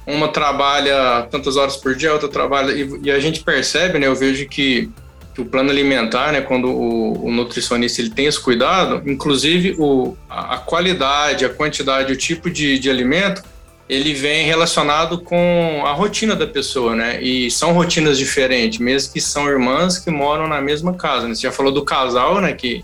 [0.10, 2.72] uma trabalha tantas horas por dia, a outra trabalha.
[2.72, 4.08] E, e, a gente percebe, né?
[4.08, 4.90] Eu vejo que,
[5.36, 6.42] que o plano alimentar, né?
[6.42, 12.12] Quando o, o, nutricionista ele tem esse cuidado, inclusive o, a, a qualidade, a quantidade,
[12.12, 13.44] o tipo de, de alimento,
[13.88, 17.22] ele vem relacionado com a rotina da pessoa, né?
[17.22, 21.28] E são rotinas diferentes, mesmo que são irmãs que moram na mesma casa.
[21.28, 21.36] Né?
[21.36, 22.54] Você já falou do casal, né?
[22.54, 22.84] Que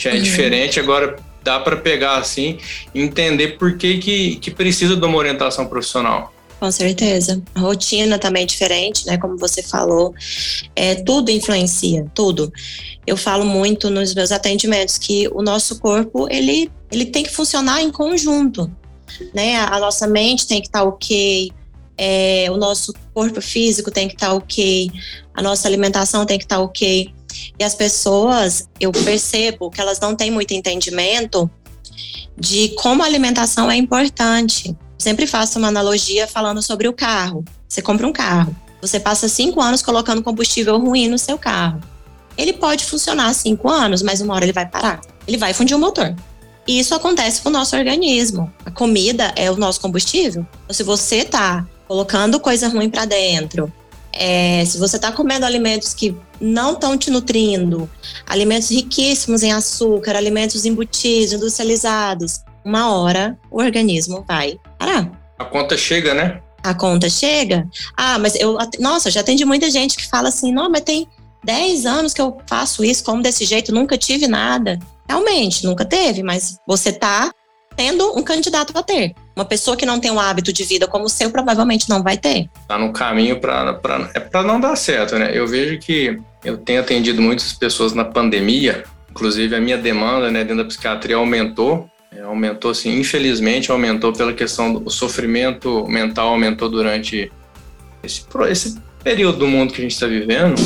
[0.00, 0.22] já é uhum.
[0.22, 2.58] diferente, agora dá para pegar assim,
[2.94, 6.32] entender por que, que, que precisa de uma orientação profissional.
[6.58, 7.42] Com certeza.
[7.54, 9.16] A rotina também é diferente, né?
[9.16, 10.14] Como você falou,
[10.76, 12.52] é, tudo influencia, tudo.
[13.06, 17.80] Eu falo muito nos meus atendimentos que o nosso corpo, ele, ele tem que funcionar
[17.80, 18.70] em conjunto,
[19.34, 19.56] né?
[19.56, 21.50] A nossa mente tem que estar tá ok,
[21.96, 24.90] é, o nosso corpo físico tem que estar tá ok,
[25.34, 27.10] a nossa alimentação tem que estar tá ok.
[27.58, 31.50] E as pessoas, eu percebo que elas não têm muito entendimento
[32.36, 37.44] de como a alimentação é importante sempre faço uma analogia falando sobre o carro.
[37.66, 41.80] Você compra um carro, você passa cinco anos colocando combustível ruim no seu carro.
[42.36, 45.00] Ele pode funcionar cinco anos, mas uma hora ele vai parar.
[45.26, 46.14] Ele vai fundir o motor.
[46.66, 48.52] E isso acontece com o nosso organismo.
[48.64, 50.46] A comida é o nosso combustível.
[50.64, 53.72] Então, se você está colocando coisa ruim para dentro,
[54.12, 57.88] é, se você está comendo alimentos que não estão te nutrindo,
[58.26, 65.10] alimentos riquíssimos em açúcar, alimentos embutidos, industrializados, uma hora o organismo vai parar.
[65.38, 66.40] A conta chega, né?
[66.62, 67.66] A conta chega.
[67.96, 68.58] Ah, mas eu.
[68.78, 71.08] Nossa, já atendi muita gente que fala assim: não, mas tem
[71.44, 74.78] 10 anos que eu faço isso, como desse jeito, nunca tive nada.
[75.08, 77.32] Realmente, nunca teve, mas você tá
[77.76, 79.14] tendo um candidato a ter.
[79.34, 82.16] Uma pessoa que não tem um hábito de vida como o seu provavelmente não vai
[82.16, 82.48] ter.
[82.68, 83.80] Tá no caminho para
[84.14, 85.30] é para não dar certo, né?
[85.32, 90.40] Eu vejo que eu tenho atendido muitas pessoas na pandemia, inclusive a minha demanda, né,
[90.44, 91.88] dentro da psiquiatria aumentou.
[92.12, 97.30] É, aumentou assim, infelizmente aumentou pela questão do sofrimento mental aumentou durante
[98.02, 100.60] esse esse período do mundo que a gente está vivendo.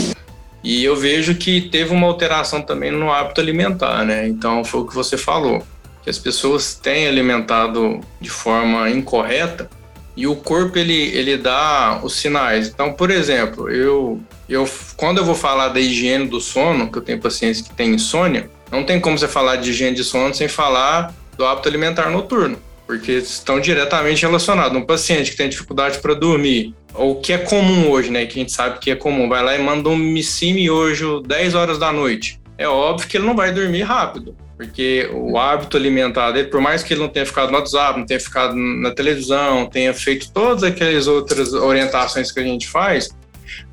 [0.63, 4.27] E eu vejo que teve uma alteração também no hábito alimentar, né?
[4.27, 5.63] Então foi o que você falou
[6.05, 9.69] que as pessoas têm alimentado de forma incorreta
[10.17, 12.69] e o corpo ele, ele dá os sinais.
[12.69, 17.03] Então, por exemplo, eu, eu quando eu vou falar da higiene do sono, que eu
[17.03, 20.47] tenho pacientes que têm insônia, não tem como você falar de higiene de sono sem
[20.47, 24.77] falar do hábito alimentar noturno, porque estão diretamente relacionados.
[24.77, 28.43] Um paciente que tem dificuldade para dormir, ou que é comum hoje, né, que a
[28.43, 31.93] gente sabe que é comum, vai lá e manda um missime hoje 10 horas da
[31.93, 32.39] noite.
[32.57, 34.37] É óbvio que ele não vai dormir rápido.
[34.57, 38.07] Porque o hábito alimentar dele, por mais que ele não tenha ficado no WhatsApp, não
[38.07, 43.11] tenha ficado na televisão, tenha feito todas aquelas outras orientações que a gente faz,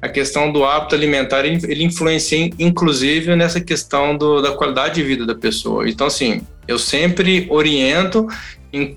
[0.01, 5.25] a questão do hábito alimentar ele influencia inclusive nessa questão do, da qualidade de vida
[5.25, 5.87] da pessoa.
[5.87, 8.27] Então, assim, eu sempre oriento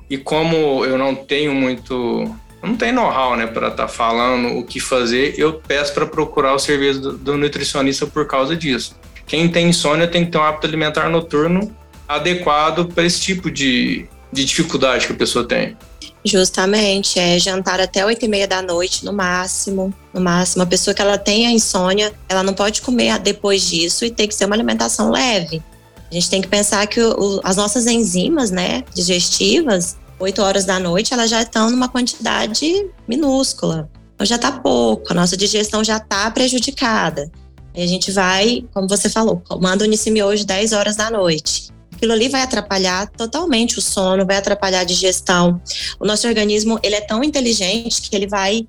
[0.09, 4.64] e como eu não tenho muito não tenho know-how, né, para estar tá falando o
[4.64, 9.48] que fazer, eu peço para procurar o serviço do, do nutricionista por causa disso quem
[9.48, 11.74] tem insônia tem que ter um hábito alimentar noturno
[12.06, 15.76] adequado para esse tipo de, de dificuldade que a pessoa tem.
[16.24, 20.62] Justamente, é jantar até oito e meia da noite no máximo, no máximo.
[20.62, 24.26] A pessoa que ela tem a insônia, ela não pode comer depois disso e tem
[24.26, 25.62] que ser uma alimentação leve.
[26.10, 30.78] A gente tem que pensar que o, as nossas enzimas, né, digestivas, 8 horas da
[30.78, 33.90] noite, elas já estão numa quantidade minúscula.
[34.14, 37.30] Então já está pouco, a nossa digestão já está prejudicada.
[37.74, 41.72] Aí a gente vai, como você falou, manda o hoje 10 horas da noite.
[41.94, 45.60] Aquilo ali vai atrapalhar totalmente o sono, vai atrapalhar a digestão.
[45.98, 48.66] O nosso organismo, ele é tão inteligente que ele vai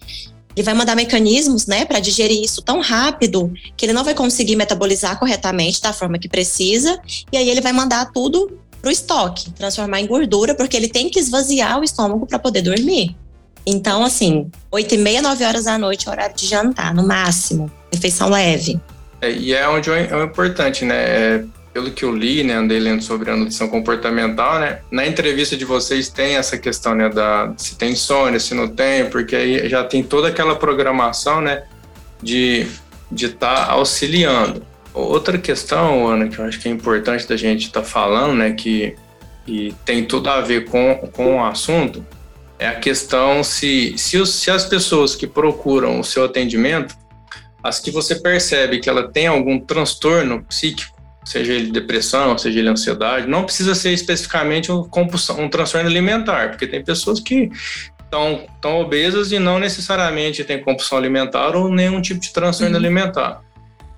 [0.56, 4.56] ele vai mandar mecanismos, né, para digerir isso tão rápido que ele não vai conseguir
[4.56, 6.98] metabolizar corretamente da forma que precisa,
[7.30, 11.20] e aí ele vai mandar tudo pro estoque, transformar em gordura, porque ele tem que
[11.20, 13.18] esvaziar o estômago para poder dormir.
[13.66, 18.30] Então, assim, oito e meia, nove horas da noite horário de jantar, no máximo, refeição
[18.30, 18.80] leve.
[19.26, 20.96] É, e é onde é, importante, né?
[20.96, 24.80] É, pelo que eu li, né, andei lendo sobre a nutrição comportamental, né?
[24.90, 29.10] Na entrevista de vocês tem essa questão, né, da se tem insônia, se não tem,
[29.10, 31.64] porque aí já tem toda aquela programação, né,
[32.22, 32.68] de
[33.12, 34.66] de estar tá auxiliando.
[34.94, 38.52] Outra questão, Ana, que eu acho que é importante da gente estar tá falando, né,
[38.54, 38.96] que
[39.48, 42.06] e tem tudo a ver com, com o assunto,
[42.58, 46.96] é a questão se, se, os, se as pessoas que procuram o seu atendimento
[47.66, 52.70] as que você percebe que ela tem algum transtorno psíquico, seja ele depressão, seja ele
[52.70, 57.50] ansiedade, não precisa ser especificamente um, compulsão, um transtorno alimentar, porque tem pessoas que
[58.04, 62.80] estão tão obesas e não necessariamente têm compulsão alimentar ou nenhum tipo de transtorno uhum.
[62.80, 63.42] alimentar.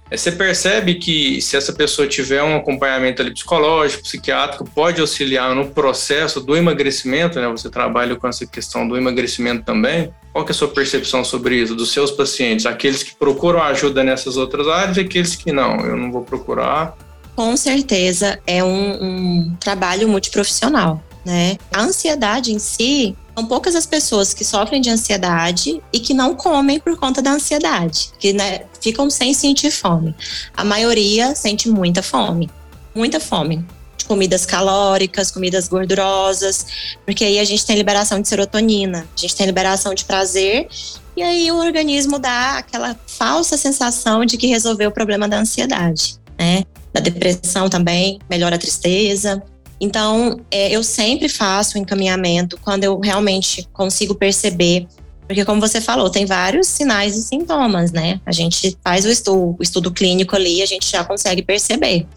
[0.09, 5.53] É, você percebe que se essa pessoa tiver um acompanhamento ali psicológico, psiquiátrico, pode auxiliar
[5.53, 7.47] no processo do emagrecimento, né?
[7.49, 10.13] Você trabalha com essa questão do emagrecimento também.
[10.31, 12.65] Qual que é a sua percepção sobre isso, dos seus pacientes?
[12.65, 16.95] Aqueles que procuram ajuda nessas outras áreas e aqueles que não, eu não vou procurar.
[17.35, 21.57] Com certeza é um, um trabalho multiprofissional, né?
[21.71, 26.33] A ansiedade em si, são poucas as pessoas que sofrem de ansiedade e que não
[26.33, 30.15] comem por conta da ansiedade, que né, ficam sem sentir fome.
[30.55, 32.49] A maioria sente muita fome,
[32.95, 33.63] muita fome.
[33.95, 36.65] De comidas calóricas, comidas gordurosas,
[37.05, 40.67] porque aí a gente tem liberação de serotonina, a gente tem liberação de prazer,
[41.15, 46.15] e aí o organismo dá aquela falsa sensação de que resolveu o problema da ansiedade,
[46.39, 46.63] né?
[46.91, 49.43] Da depressão também, melhora a tristeza.
[49.79, 54.87] Então, é, eu sempre faço o encaminhamento quando eu realmente consigo perceber.
[55.27, 58.19] Porque, como você falou, tem vários sinais e sintomas, né?
[58.25, 62.07] A gente faz o estudo, o estudo clínico ali, a gente já consegue perceber.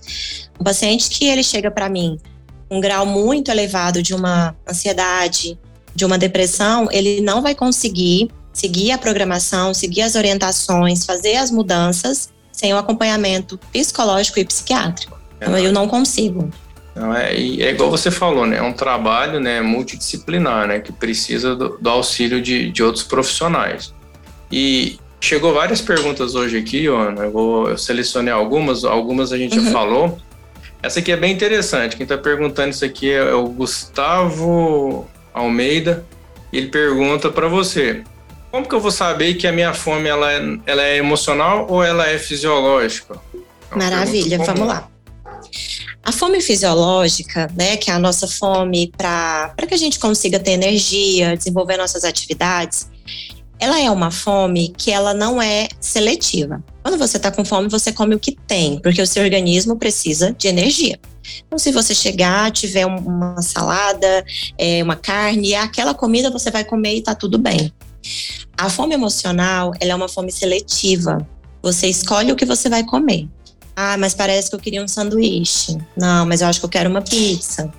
[0.58, 2.18] Um paciente que ele chega para mim
[2.70, 5.58] um grau muito elevado de uma ansiedade,
[5.94, 11.50] de uma depressão, ele não vai conseguir seguir a programação, seguir as orientações, fazer as
[11.50, 15.18] mudanças sem o acompanhamento psicológico e psiquiátrico.
[15.36, 16.50] Então, eu não consigo.
[16.94, 18.58] É, é igual você falou, né?
[18.58, 20.80] É um trabalho né, multidisciplinar, né?
[20.80, 23.94] Que precisa do, do auxílio de, de outros profissionais.
[24.50, 27.24] E chegou várias perguntas hoje aqui, Ana.
[27.24, 29.64] Eu, vou, eu selecionei algumas, algumas a gente uhum.
[29.64, 30.18] já falou.
[30.82, 31.96] Essa aqui é bem interessante.
[31.96, 36.04] Quem está perguntando isso aqui é o Gustavo Almeida.
[36.52, 38.02] Ele pergunta para você:
[38.50, 41.84] como que eu vou saber que a minha fome ela é, ela é emocional ou
[41.84, 43.14] ela é fisiológica?
[43.70, 44.88] É Maravilha, vamos lá.
[46.02, 50.52] A fome fisiológica, né, que é a nossa fome para que a gente consiga ter
[50.52, 52.88] energia, desenvolver nossas atividades,
[53.58, 56.64] ela é uma fome que ela não é seletiva.
[56.82, 60.32] Quando você está com fome, você come o que tem, porque o seu organismo precisa
[60.32, 60.98] de energia.
[61.46, 64.24] Então, se você chegar, tiver uma salada,
[64.56, 67.70] é, uma carne, aquela comida você vai comer e está tudo bem.
[68.56, 71.26] A fome emocional, ela é uma fome seletiva.
[71.62, 73.28] Você escolhe o que você vai comer.
[73.82, 75.78] Ah, mas parece que eu queria um sanduíche.
[75.96, 77.72] Não, mas eu acho que eu quero uma pizza.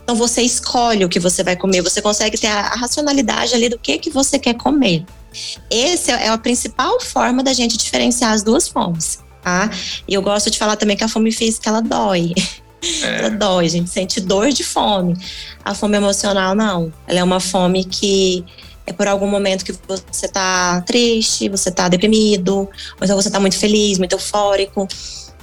[0.00, 3.76] Então você escolhe o que você vai comer, você consegue ter a, racionalidade ali do
[3.76, 5.04] que que você quer comer.
[5.68, 9.68] Essa é a principal forma da gente diferenciar as duas fomes, tá?
[10.06, 12.34] E eu gosto de falar também que a fome física ela dói.
[13.02, 13.18] É.
[13.18, 15.16] Ela dói, a gente sente dor de fome.
[15.64, 16.92] A fome emocional não.
[17.08, 18.44] Ela é uma fome que
[18.86, 22.70] é por algum momento que você tá triste, você tá deprimido, ou
[23.02, 24.86] então você tá muito feliz, muito eufórico.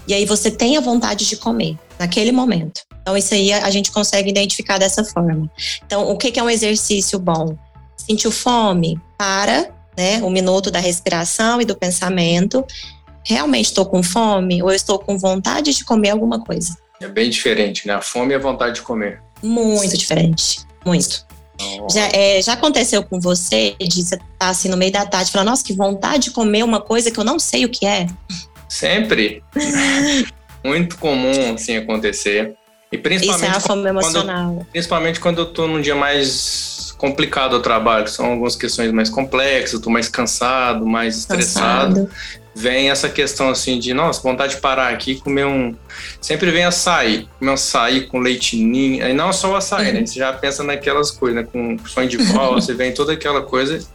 [0.08, 2.82] E aí você tem a vontade de comer naquele momento.
[3.02, 5.50] Então, isso aí a gente consegue identificar dessa forma.
[5.86, 7.58] Então, o que é um exercício bom?
[7.98, 9.00] Sentiu fome?
[9.18, 10.22] Para, né?
[10.24, 12.66] Um minuto da respiração e do pensamento.
[13.24, 16.78] Realmente estou com fome ou estou com vontade de comer alguma coisa?
[17.00, 17.94] É bem diferente, né?
[17.94, 19.22] A fome e a vontade de comer.
[19.42, 20.66] Muito diferente.
[20.86, 21.26] Muito.
[21.90, 25.30] Já, é, já aconteceu com você de você estar tá, assim no meio da tarde
[25.30, 27.86] e falar, nossa, que vontade de comer uma coisa que eu não sei o que
[27.86, 28.08] é?
[28.68, 29.44] Sempre.
[30.64, 32.56] Muito comum assim acontecer.
[32.92, 34.56] E principalmente Isso é a fome emocional.
[34.56, 39.10] Quando, principalmente quando eu tô num dia mais complicado ao trabalho, são algumas questões mais
[39.10, 42.08] complexas, eu tô mais cansado, mais estressado.
[42.08, 42.12] Cansado.
[42.58, 45.76] Vem essa questão assim de, nossa, vontade de parar aqui e comer um.
[46.22, 49.04] Sempre vem açaí, comer um açaí com leitinho.
[49.06, 49.90] Aí não só o açaí, né?
[49.90, 50.00] uhum.
[50.00, 50.06] né?
[50.06, 51.48] Você já pensa naquelas coisas, né?
[51.52, 52.16] Com sonho de
[52.54, 53.86] você vem toda aquela coisa.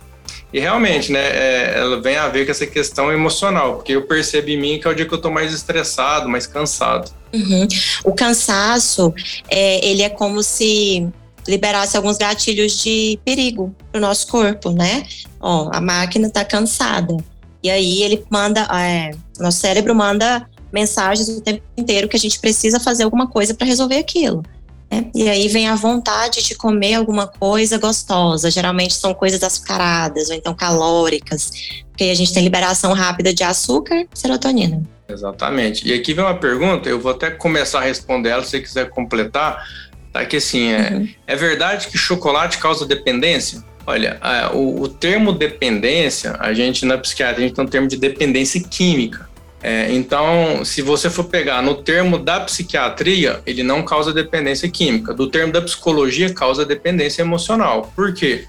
[0.52, 4.50] E realmente, né, é, ela vem a ver com essa questão emocional, porque eu percebo
[4.50, 7.10] em mim que é o dia que eu tô mais estressado, mais cansado.
[7.32, 7.68] Uhum.
[8.04, 9.14] O cansaço,
[9.48, 11.08] é, ele é como se
[11.46, 15.06] liberasse alguns gatilhos de perigo para o nosso corpo, né?
[15.40, 17.16] Ó, a máquina está cansada.
[17.62, 22.38] E aí ele manda, é, nosso cérebro manda mensagens o tempo inteiro que a gente
[22.38, 24.42] precisa fazer alguma coisa para resolver aquilo.
[24.90, 25.07] Né?
[25.14, 28.50] E aí vem a vontade de comer alguma coisa gostosa.
[28.50, 31.53] Geralmente são coisas açucaradas ou então calóricas,
[31.90, 34.83] porque a gente tem liberação rápida de açúcar e serotonina.
[35.09, 35.87] Exatamente.
[35.87, 38.90] E aqui vem uma pergunta, eu vou até começar a responder ela, se você quiser
[38.90, 39.64] completar.
[40.12, 41.09] Tá que assim, é, uhum.
[41.26, 43.62] é verdade que chocolate causa dependência?
[43.87, 47.88] Olha, a, o, o termo dependência, a gente na psiquiatria a gente tem um termo
[47.88, 49.29] de dependência química.
[49.62, 55.12] É, então, se você for pegar no termo da psiquiatria, ele não causa dependência química.
[55.12, 57.92] Do termo da psicologia, causa dependência emocional.
[57.94, 58.46] Por quê?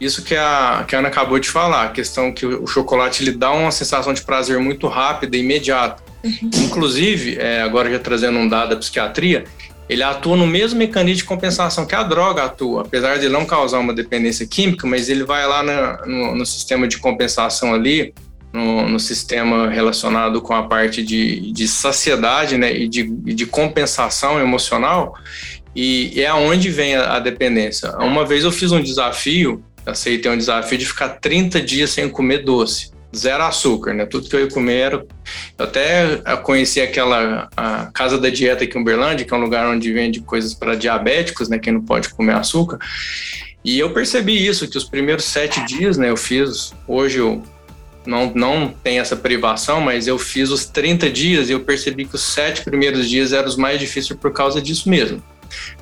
[0.00, 3.32] Isso que a, que a Ana acabou de falar, a questão que o chocolate lhe
[3.32, 6.02] dá uma sensação de prazer muito rápida e imediata.
[6.24, 6.50] Uhum.
[6.54, 9.44] Inclusive, é, agora já trazendo um dado da psiquiatria,
[9.88, 13.78] ele atua no mesmo mecanismo de compensação que a droga atua, apesar de não causar
[13.78, 18.12] uma dependência química, mas ele vai lá na, no, no sistema de compensação ali,
[18.52, 24.40] no, no, sistema relacionado com a parte de, de saciedade né, e de, de compensação
[24.40, 25.14] emocional,
[25.74, 27.90] e é aonde vem a, a, dependência.
[27.98, 32.38] Uma vez eu fiz um desafio, aceitei um desafio de ficar 30 dias sem comer
[32.38, 34.06] doce, zero açúcar, né?
[34.06, 35.06] Tudo que eu ia comer era.
[35.58, 39.66] Eu até conheci aquela a Casa da Dieta aqui em Uberlândia, que é um lugar
[39.66, 41.58] onde vende coisas para diabéticos, né?
[41.58, 42.78] Quem não pode comer açúcar.
[43.64, 46.10] E eu percebi isso, que os primeiros sete dias, né?
[46.10, 46.74] Eu fiz.
[46.86, 47.42] Hoje eu
[48.06, 52.14] não, não tem essa privação, mas eu fiz os 30 dias e eu percebi que
[52.14, 55.22] os sete primeiros dias eram os mais difíceis por causa disso mesmo.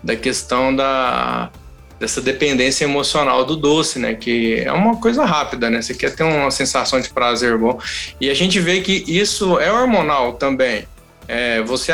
[0.03, 1.51] Da questão da,
[1.99, 4.15] dessa dependência emocional do doce, né?
[4.15, 5.81] Que é uma coisa rápida, né?
[5.81, 7.79] Você quer ter uma sensação de prazer bom.
[8.21, 10.87] E a gente vê que isso é hormonal também.
[11.29, 11.93] É, você,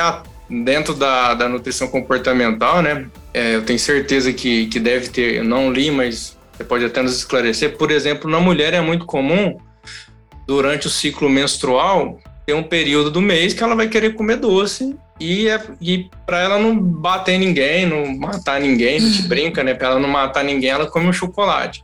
[0.49, 3.07] dentro da, da nutrição comportamental, né?
[3.33, 7.03] É, eu tenho certeza que, que deve ter, eu não li, mas você pode até
[7.03, 7.77] nos esclarecer.
[7.77, 9.59] Por exemplo, na mulher é muito comum
[10.53, 14.95] durante o ciclo menstrual, tem um período do mês que ela vai querer comer doce
[15.19, 19.73] e, é, e para ela não bater ninguém, não matar ninguém, a gente brinca, né?
[19.73, 21.83] Para ela não matar ninguém, ela come um chocolate.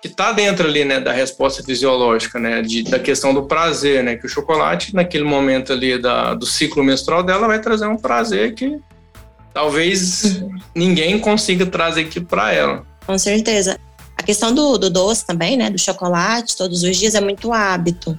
[0.00, 4.14] Que tá dentro ali, né, da resposta fisiológica, né, de, da questão do prazer, né,
[4.14, 8.54] que o chocolate, naquele momento ali da, do ciclo menstrual dela, vai trazer um prazer
[8.54, 8.78] que
[9.52, 10.44] talvez
[10.74, 12.86] ninguém consiga trazer aqui para ela.
[13.04, 13.80] Com certeza.
[14.16, 18.18] A questão do, do doce também, né, do chocolate, todos os dias é muito hábito.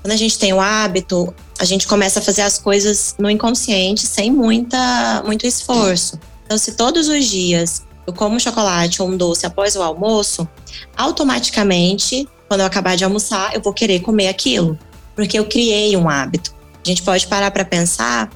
[0.00, 4.06] Quando a gente tem o hábito, a gente começa a fazer as coisas no inconsciente,
[4.06, 6.18] sem muita, muito esforço.
[6.44, 10.48] Então, se todos os dias eu como chocolate ou um doce após o almoço,
[10.96, 14.78] automaticamente, quando eu acabar de almoçar, eu vou querer comer aquilo,
[15.14, 16.54] porque eu criei um hábito.
[16.84, 18.30] A gente pode parar para pensar,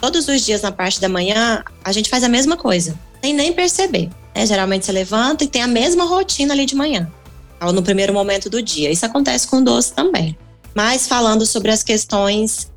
[0.00, 3.52] todos os dias na parte da manhã, a gente faz a mesma coisa, sem nem
[3.52, 4.10] perceber.
[4.36, 4.44] Né?
[4.44, 7.10] Geralmente você levanta e tem a mesma rotina ali de manhã,
[7.58, 8.90] ou no primeiro momento do dia.
[8.90, 10.36] Isso acontece com doce também.
[10.74, 12.70] Mas falando sobre as questões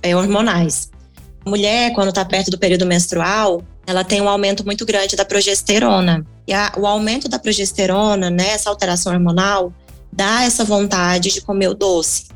[0.00, 0.92] é, hormonais.
[1.44, 5.24] A mulher, quando está perto do período menstrual, ela tem um aumento muito grande da
[5.24, 6.24] progesterona.
[6.46, 9.72] E a, o aumento da progesterona, né, essa alteração hormonal,
[10.12, 12.26] dá essa vontade de comer o doce.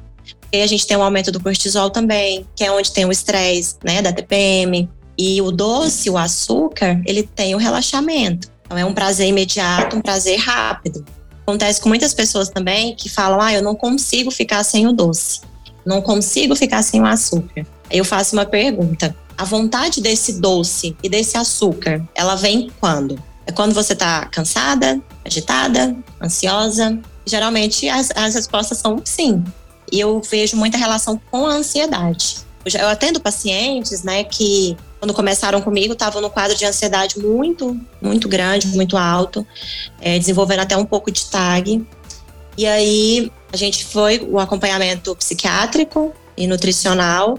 [0.52, 3.76] E a gente tem um aumento do cortisol também, que é onde tem o estresse,
[3.84, 4.90] né, da TPM.
[5.16, 8.55] E o doce, o açúcar, ele tem o relaxamento.
[8.66, 11.04] Então é um prazer imediato, um prazer rápido.
[11.42, 15.40] Acontece com muitas pessoas também que falam: "Ah, eu não consigo ficar sem o doce.
[15.84, 17.64] Não consigo ficar sem o açúcar".
[17.90, 23.22] Eu faço uma pergunta: a vontade desse doce e desse açúcar, ela vem quando?
[23.46, 26.98] É quando você está cansada, agitada, ansiosa?
[27.24, 29.44] Geralmente as, as respostas são sim.
[29.92, 32.38] E eu vejo muita relação com a ansiedade.
[32.64, 34.76] Eu atendo pacientes, né, que
[35.06, 39.46] quando começaram comigo estavam no quadro de ansiedade muito, muito grande, muito alto,
[40.00, 41.86] é, desenvolvendo até um pouco de TAG.
[42.58, 47.38] E aí a gente foi o acompanhamento psiquiátrico e nutricional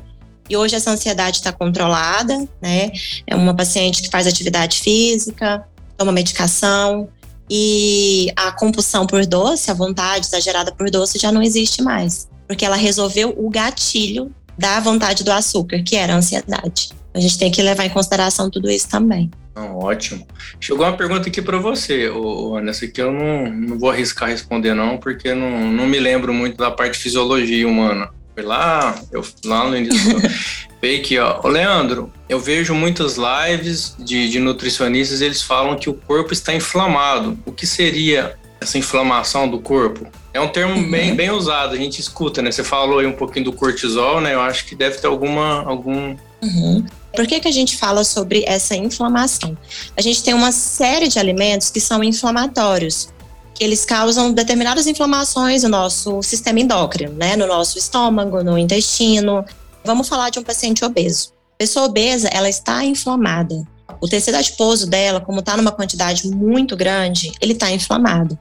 [0.49, 2.89] e hoje essa ansiedade está controlada, né?
[3.25, 7.09] É uma paciente que faz atividade física, toma medicação
[7.49, 12.63] e a compulsão por doce, a vontade exagerada por doce já não existe mais, porque
[12.63, 16.95] ela resolveu o gatilho da vontade do açúcar, que era a ansiedade.
[17.17, 19.31] A gente tem que levar em consideração tudo isso também.
[19.55, 20.27] ótimo.
[20.59, 22.11] Chegou uma pergunta aqui para você,
[22.55, 22.69] Ana.
[22.69, 26.57] Essa aqui eu não, não vou arriscar responder, não, porque não, não me lembro muito
[26.57, 28.09] da parte de fisiologia humana.
[28.35, 30.29] Foi lá, eu, lá no início do
[30.79, 31.41] fake, ó.
[31.43, 36.53] Ô, Leandro, eu vejo muitas lives de, de nutricionistas, eles falam que o corpo está
[36.53, 37.35] inflamado.
[37.47, 40.05] O que seria essa inflamação do corpo?
[40.31, 40.91] É um termo uhum.
[40.91, 42.51] bem, bem usado, a gente escuta, né?
[42.51, 44.35] Você falou aí um pouquinho do cortisol, né?
[44.35, 46.15] Eu acho que deve ter alguma, algum...
[46.43, 46.85] Uhum.
[47.15, 49.57] Por que, que a gente fala sobre essa inflamação?
[49.95, 53.09] A gente tem uma série de alimentos que são inflamatórios
[53.57, 57.35] que eles causam determinadas inflamações no nosso sistema endócrino, né?
[57.35, 59.43] No nosso estômago, no intestino.
[59.83, 61.33] Vamos falar de um paciente obeso.
[61.57, 63.67] Pessoa obesa, ela está inflamada.
[63.99, 68.37] O tecido adiposo dela, como está numa quantidade muito grande, ele está inflamado.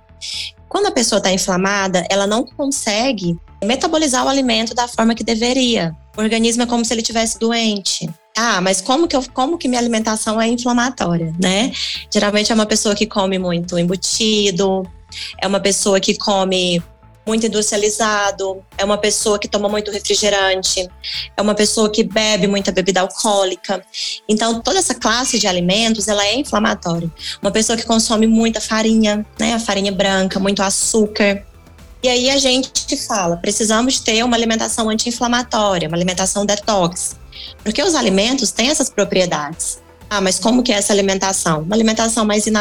[0.69, 5.97] Quando a pessoa está inflamada, ela não consegue metabolizar o alimento da forma que deveria.
[6.15, 8.07] O organismo é como se ele tivesse doente.
[8.37, 11.73] Ah, mas como que, eu, como que minha alimentação é inflamatória, né?
[12.13, 14.83] Geralmente é uma pessoa que come muito embutido,
[15.41, 16.83] é uma pessoa que come
[17.27, 20.89] muito industrializado, é uma pessoa que toma muito refrigerante,
[21.37, 23.85] é uma pessoa que bebe muita bebida alcoólica.
[24.29, 27.11] Então, toda essa classe de alimentos, ela é inflamatória.
[27.43, 31.45] Uma pessoa que consome muita farinha, né, a farinha branca, muito açúcar.
[32.03, 37.17] E aí a gente fala, precisamos ter uma alimentação anti-inflamatória, uma alimentação detox.
[37.63, 39.81] Porque os alimentos têm essas propriedades.
[40.09, 41.63] Ah, mas como que é essa alimentação?
[41.63, 42.53] Uma alimentação mais in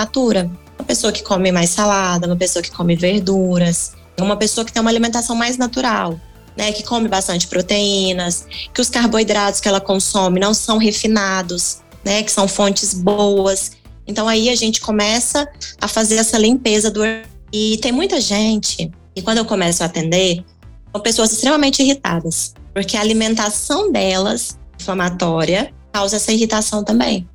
[0.77, 4.81] uma pessoa que come mais salada, uma pessoa que come verduras, uma pessoa que tem
[4.81, 6.19] uma alimentação mais natural,
[6.55, 12.23] né, que come bastante proteínas, que os carboidratos que ela consome não são refinados, né,
[12.23, 13.71] que são fontes boas.
[14.07, 15.47] Então aí a gente começa
[15.81, 17.01] a fazer essa limpeza do
[17.51, 20.43] e tem muita gente e quando eu começo a atender
[20.91, 27.27] são pessoas extremamente irritadas, porque a alimentação delas inflamatória causa essa irritação também.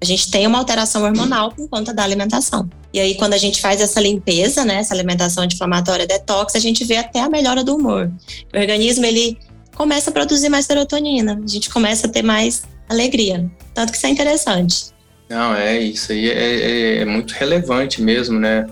[0.00, 2.68] A gente tem uma alteração hormonal por conta da alimentação.
[2.92, 6.84] E aí, quando a gente faz essa limpeza, né, essa alimentação anti-inflamatória detox, a gente
[6.84, 8.10] vê até a melhora do humor.
[8.52, 9.38] O organismo, ele
[9.74, 13.50] começa a produzir mais serotonina, a gente começa a ter mais alegria.
[13.72, 14.86] Tanto que isso é interessante.
[15.30, 18.66] Não, é isso aí, é, é, é muito relevante mesmo, né,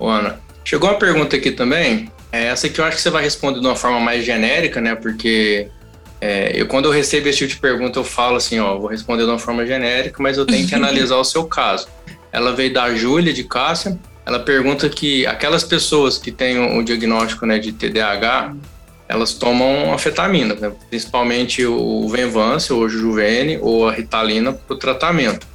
[0.00, 0.40] Ana?
[0.64, 3.66] Chegou uma pergunta aqui também, é essa que eu acho que você vai responder de
[3.66, 5.68] uma forma mais genérica, né, porque
[6.20, 9.24] é, eu, quando eu recebo esse tipo de pergunta, eu falo assim, ó, vou responder
[9.24, 11.88] de uma forma genérica, mas eu tenho que analisar o seu caso.
[12.32, 13.98] Ela veio da Júlia de Cássia.
[14.24, 18.54] Ela pergunta que aquelas pessoas que têm o diagnóstico né, de TDAH,
[19.08, 20.72] elas tomam anfetamina, né?
[20.90, 25.46] principalmente o Venvance, ou o Juvene, ou a Ritalina para o tratamento.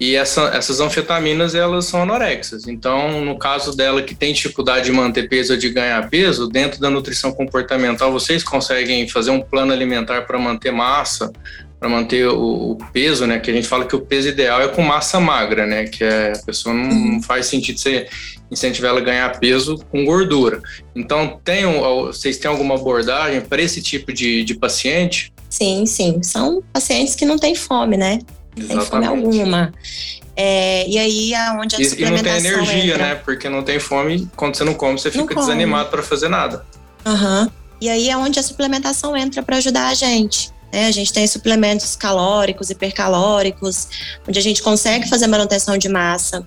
[0.00, 2.66] E essa, essas anfetaminas, elas são anorexas.
[2.66, 6.80] Então, no caso dela que tem dificuldade de manter peso ou de ganhar peso, dentro
[6.80, 11.30] da nutrição comportamental, vocês conseguem fazer um plano alimentar para manter massa
[11.78, 13.38] para manter o, o, peso, né?
[13.38, 15.86] Que a gente fala que o peso ideal é com massa magra, né?
[15.86, 18.06] Que é, a pessoa não, não faz sentido você
[18.50, 20.60] incentivar ela a ganhar peso com gordura.
[20.94, 21.64] Então, tem,
[22.04, 25.32] vocês têm alguma abordagem para esse tipo de, de paciente?
[25.48, 26.22] Sim, sim.
[26.22, 28.18] São pacientes que não têm fome, né?
[28.54, 29.72] Tem fome alguma.
[30.36, 33.06] É, e aí é onde a e, suplementação E não tem energia, entra.
[33.06, 33.14] né?
[33.16, 36.64] Porque não tem fome, quando você não come, você fica desanimado para fazer nada.
[37.04, 37.42] Aham.
[37.42, 37.50] Uhum.
[37.80, 40.52] E aí é onde a suplementação entra para ajudar a gente.
[40.72, 40.86] Né?
[40.86, 43.88] A gente tem suplementos calóricos, hipercalóricos,
[44.28, 46.46] onde a gente consegue fazer manutenção de massa.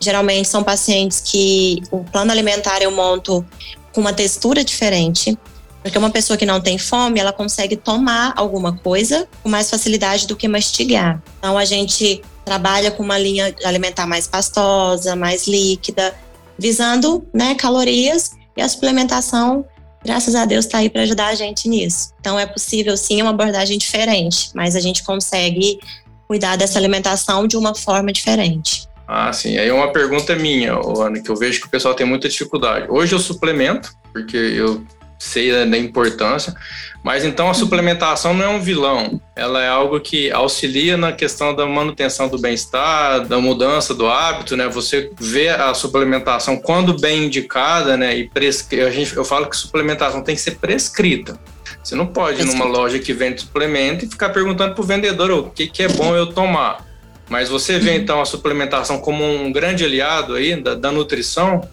[0.00, 3.44] Geralmente são pacientes que o plano alimentar eu monto
[3.92, 5.36] com uma textura diferente.
[5.82, 10.26] Porque uma pessoa que não tem fome, ela consegue tomar alguma coisa com mais facilidade
[10.26, 11.22] do que mastigar.
[11.38, 16.14] Então a gente trabalha com uma linha alimentar mais pastosa, mais líquida,
[16.58, 19.64] visando né, calorias e a suplementação
[20.04, 22.12] graças a Deus está aí para ajudar a gente nisso.
[22.20, 25.78] Então é possível sim uma abordagem diferente, mas a gente consegue
[26.26, 28.86] cuidar dessa alimentação de uma forma diferente.
[29.06, 29.56] Ah, sim.
[29.56, 32.86] Aí uma pergunta minha, Ana, que eu vejo que o pessoal tem muita dificuldade.
[32.90, 34.84] Hoje eu suplemento, porque eu
[35.18, 36.54] sei da importância,
[37.02, 41.54] mas então a suplementação não é um vilão, ela é algo que auxilia na questão
[41.54, 44.68] da manutenção do bem-estar, da mudança do hábito, né?
[44.68, 48.16] Você vê a suplementação quando bem indicada, né?
[48.16, 48.80] E prescri...
[48.82, 51.38] a gente, eu falo que suplementação tem que ser prescrita.
[51.82, 55.30] Você não pode ir numa loja que vende suplemento e ficar perguntando para o vendedor
[55.30, 56.86] o que, que é bom eu tomar.
[57.28, 61.66] Mas você vê então a suplementação como um grande aliado aí da, da nutrição,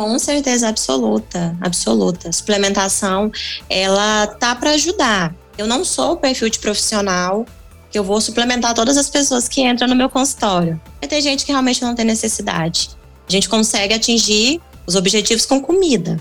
[0.00, 2.32] com certeza absoluta, absoluta.
[2.32, 3.30] Suplementação,
[3.68, 5.34] ela tá para ajudar.
[5.58, 7.44] Eu não sou o perfil de profissional
[7.90, 10.80] que eu vou suplementar todas as pessoas que entram no meu consultório.
[11.02, 12.88] E tem gente que realmente não tem necessidade.
[13.28, 16.18] A gente consegue atingir os objetivos com comida.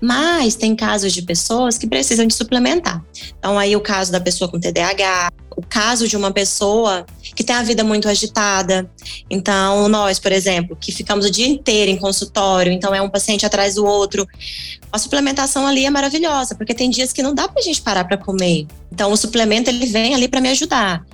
[0.00, 3.04] Mas tem casos de pessoas que precisam de suplementar.
[3.38, 7.56] Então, aí o caso da pessoa com TDAH, o caso de uma pessoa que tem
[7.56, 8.90] a vida muito agitada.
[9.30, 13.46] Então, nós, por exemplo, que ficamos o dia inteiro em consultório, então é um paciente
[13.46, 14.26] atrás do outro.
[14.92, 18.18] A suplementação ali é maravilhosa, porque tem dias que não dá pra gente parar para
[18.18, 18.66] comer.
[18.92, 21.04] Então, o suplemento ele vem ali para me ajudar.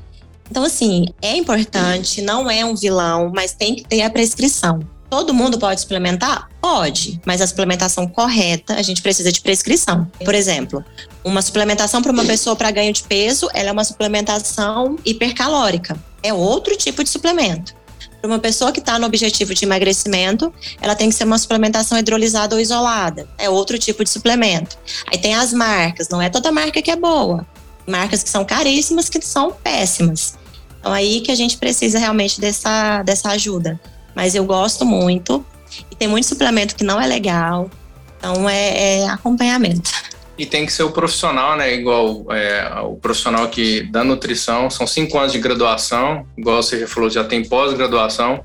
[0.51, 4.81] Então, assim, é importante, não é um vilão, mas tem que ter a prescrição.
[5.13, 6.49] Todo mundo pode suplementar?
[6.59, 10.11] Pode, mas a suplementação correta, a gente precisa de prescrição.
[10.25, 10.83] Por exemplo,
[11.23, 16.03] uma suplementação para uma pessoa para ganho de peso, ela é uma suplementação hipercalórica.
[16.23, 17.75] É outro tipo de suplemento.
[18.23, 20.51] Para uma pessoa que está no objetivo de emagrecimento,
[20.81, 23.29] ela tem que ser uma suplementação hidrolisada ou isolada.
[23.37, 24.79] É outro tipo de suplemento.
[25.13, 27.47] Aí tem as marcas, não é toda marca que é boa.
[27.87, 30.39] Marcas que são caríssimas, que são péssimas.
[30.81, 33.79] Então aí que a gente precisa realmente dessa, dessa ajuda
[34.15, 35.45] mas eu gosto muito.
[35.91, 37.71] E tem muito suplemento que não é legal.
[38.19, 39.91] Então é, é acompanhamento.
[40.39, 41.75] E tem que ser o profissional, né?
[41.75, 46.87] Igual é, o profissional que da nutrição, são cinco anos de graduação, igual você já
[46.87, 48.43] falou, já tem pós-graduação.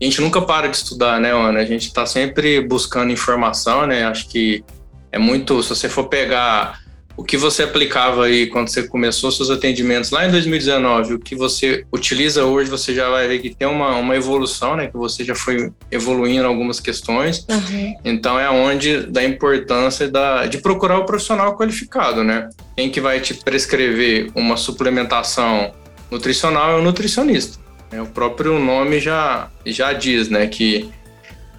[0.00, 1.60] A gente nunca para de estudar, né, Ana?
[1.60, 4.04] A gente está sempre buscando informação, né?
[4.04, 4.64] Acho que
[5.10, 5.62] é muito.
[5.62, 6.81] Se você for pegar
[7.22, 11.36] o que você aplicava aí quando você começou seus atendimentos lá em 2019, o que
[11.36, 14.88] você utiliza hoje, você já vai ver que tem uma, uma evolução, né?
[14.88, 17.46] Que você já foi evoluindo algumas questões.
[17.48, 17.94] Uhum.
[18.04, 22.50] Então é onde da importância da, de procurar o profissional qualificado, né?
[22.76, 25.72] Quem que vai te prescrever uma suplementação
[26.10, 27.56] nutricional é o nutricionista.
[27.92, 28.02] Né?
[28.02, 30.48] O próprio nome já, já diz, né?
[30.48, 30.90] Que,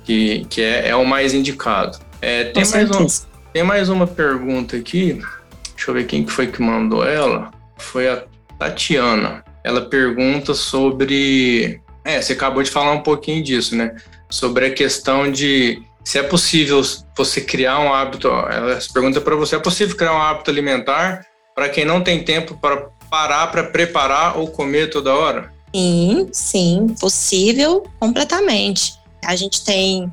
[0.03, 1.97] que, que é, é o mais indicado.
[2.22, 3.07] É, tem, mais um,
[3.53, 5.22] tem mais uma pergunta aqui
[5.84, 7.52] Deixa eu ver quem que foi que mandou ela.
[7.76, 8.24] Foi a
[8.58, 9.44] Tatiana.
[9.66, 11.82] Ela pergunta sobre.
[12.06, 13.94] É, você acabou de falar um pouquinho disso, né?
[14.30, 16.82] Sobre a questão de se é possível
[17.18, 18.30] você criar um hábito.
[18.30, 22.58] Ela pergunta para você: é possível criar um hábito alimentar para quem não tem tempo
[22.62, 25.52] para parar para preparar ou comer toda hora?
[25.76, 28.94] Sim, sim, possível completamente.
[29.26, 30.10] A gente tem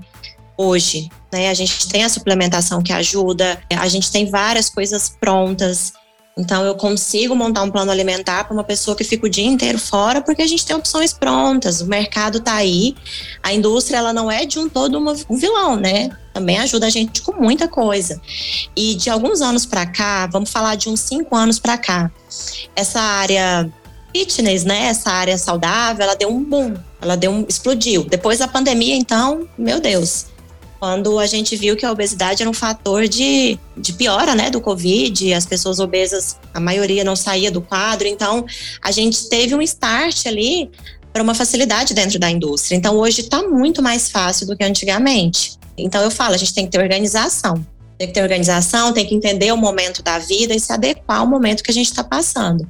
[0.57, 1.49] hoje né?
[1.49, 5.93] A gente tem a suplementação que ajuda, a gente tem várias coisas prontas.
[6.39, 9.79] Então, eu consigo montar um plano alimentar para uma pessoa que fica o dia inteiro
[9.79, 12.97] fora, porque a gente tem opções prontas, o mercado está aí,
[13.43, 16.09] a indústria ela não é de um todo um vilão, né?
[16.33, 18.21] Também ajuda a gente com muita coisa.
[18.75, 22.11] E de alguns anos para cá, vamos falar de uns cinco anos para cá,
[22.75, 23.71] essa área
[24.15, 24.87] fitness, né?
[24.87, 28.05] Essa área saudável, ela deu um boom, ela deu um explodiu.
[28.05, 30.27] Depois da pandemia, então, meu Deus,
[30.81, 34.63] quando a gente viu que a obesidade era um fator de, de piora, né, do
[34.63, 38.47] Covid, as pessoas obesas, a maioria não saía do quadro, então
[38.83, 40.71] a gente teve um start ali
[41.13, 42.77] para uma facilidade dentro da indústria.
[42.77, 45.59] Então hoje está muito mais fácil do que antigamente.
[45.77, 47.65] Então eu falo, a gente tem que ter organização.
[47.99, 51.27] Tem que ter organização, tem que entender o momento da vida e se adequar ao
[51.27, 52.67] momento que a gente está passando.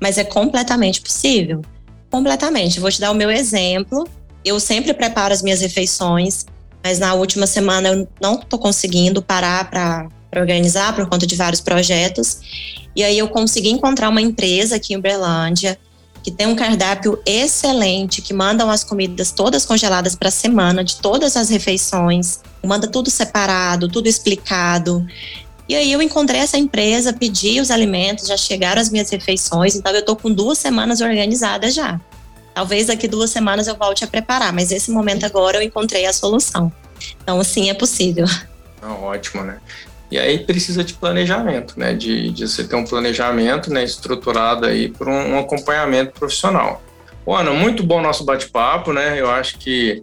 [0.00, 1.62] mas é completamente possível.
[2.10, 2.80] Completamente.
[2.80, 4.08] Vou te dar o meu exemplo.
[4.44, 6.44] Eu sempre preparo as minhas refeições,
[6.82, 11.60] mas na última semana eu não estou conseguindo parar para organizar por conta de vários
[11.60, 12.38] projetos.
[12.94, 15.78] E aí eu consegui encontrar uma empresa aqui em Uberlândia
[16.22, 20.96] que tem um cardápio excelente, que mandam as comidas todas congeladas para a semana, de
[20.96, 25.04] todas as refeições, manda tudo separado, tudo explicado.
[25.68, 29.92] E aí eu encontrei essa empresa, pedi os alimentos, já chegaram as minhas refeições, então
[29.92, 32.00] eu estou com duas semanas organizadas já.
[32.54, 36.12] Talvez daqui duas semanas eu volte a preparar, mas esse momento agora eu encontrei a
[36.12, 36.72] solução.
[37.22, 38.26] Então, sim, é possível.
[38.80, 39.58] Ah, ótimo, né?
[40.10, 41.94] E aí precisa de planejamento, né?
[41.94, 46.82] De, de você ter um planejamento né, estruturado aí por um, um acompanhamento profissional.
[47.24, 49.18] Bom, Ana, muito bom nosso bate-papo, né?
[49.18, 50.02] Eu acho que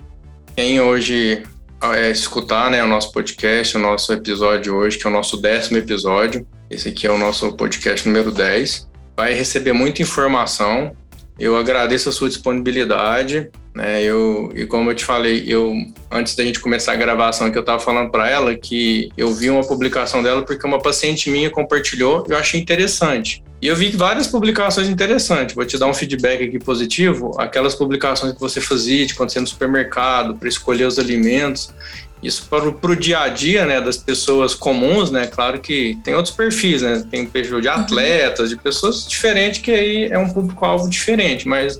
[0.55, 1.43] quem hoje
[1.81, 5.77] é, escutar né, o nosso podcast, o nosso episódio hoje, que é o nosso décimo
[5.77, 10.95] episódio, esse aqui é o nosso podcast número 10, vai receber muita informação.
[11.39, 14.03] Eu agradeço a sua disponibilidade né?
[14.03, 15.73] Eu, e como eu te falei, eu
[16.11, 19.49] antes da gente começar a gravação que eu estava falando para ela que eu vi
[19.49, 23.43] uma publicação dela porque uma paciente minha compartilhou, eu achei interessante.
[23.61, 25.53] E eu vi várias publicações interessantes.
[25.53, 27.33] Vou te dar um feedback aqui positivo.
[27.37, 31.73] Aquelas publicações que você fazia de quando você ia no supermercado para escolher os alimentos.
[32.21, 35.25] Isso para o dia a dia, né, das pessoas comuns, né?
[35.27, 37.03] Claro que tem outros perfis, né?
[37.09, 37.75] Tem perfil de uhum.
[37.75, 41.79] atletas, de pessoas diferentes que aí é um público-alvo diferente, mas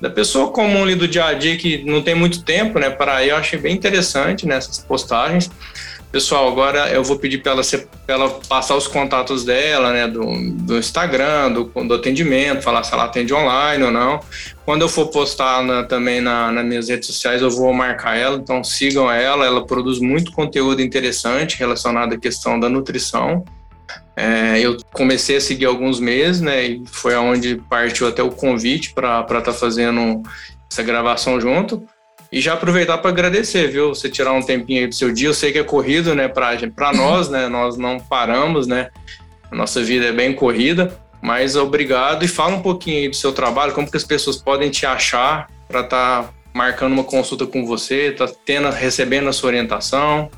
[0.00, 3.24] da pessoa comum ali do dia a dia que não tem muito tempo, né, para
[3.24, 5.50] eu achei bem interessante nessas postagens.
[6.12, 7.62] Pessoal, agora eu vou pedir para ela,
[8.08, 10.20] ela, passar os contatos dela, né, do,
[10.64, 14.18] do Instagram, do, do, atendimento, falar se ela atende online ou não.
[14.64, 18.36] Quando eu for postar na, também na, nas minhas redes sociais, eu vou marcar ela,
[18.36, 23.44] então sigam ela, ela produz muito conteúdo interessante relacionado à questão da nutrição.
[24.16, 26.64] É, eu comecei a seguir alguns meses, né?
[26.64, 30.22] E foi aonde partiu até o convite para estar tá fazendo
[30.68, 31.86] essa gravação junto.
[32.32, 33.88] E já aproveitar para agradecer, viu?
[33.88, 35.28] Você tirar um tempinho aí do seu dia.
[35.28, 36.28] Eu sei que é corrido, né?
[36.28, 37.48] Para nós, né?
[37.48, 38.90] Nós não paramos, né?
[39.50, 40.96] A nossa vida é bem corrida.
[41.20, 42.24] Mas obrigado.
[42.24, 45.48] E fala um pouquinho aí do seu trabalho, como que as pessoas podem te achar
[45.68, 50.30] para estar tá marcando uma consulta com você, tá tendo, recebendo a sua orientação.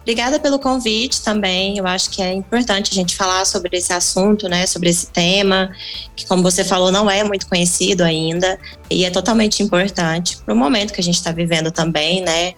[0.00, 1.78] Obrigada pelo convite também.
[1.78, 5.70] Eu acho que é importante a gente falar sobre esse assunto, né, sobre esse tema,
[6.16, 8.58] que como você falou não é muito conhecido ainda
[8.90, 12.54] e é totalmente importante para o momento que a gente está vivendo também, né?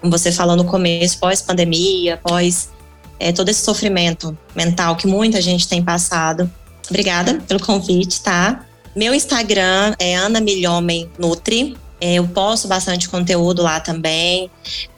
[0.00, 2.70] Como você falou no começo, pós-pandemia, pós
[3.18, 6.50] é, todo esse sofrimento mental que muita gente tem passado.
[6.88, 8.66] Obrigada pelo convite, tá?
[8.94, 14.50] Meu Instagram é Ana Milhomem Nutri, eu posto bastante conteúdo lá também.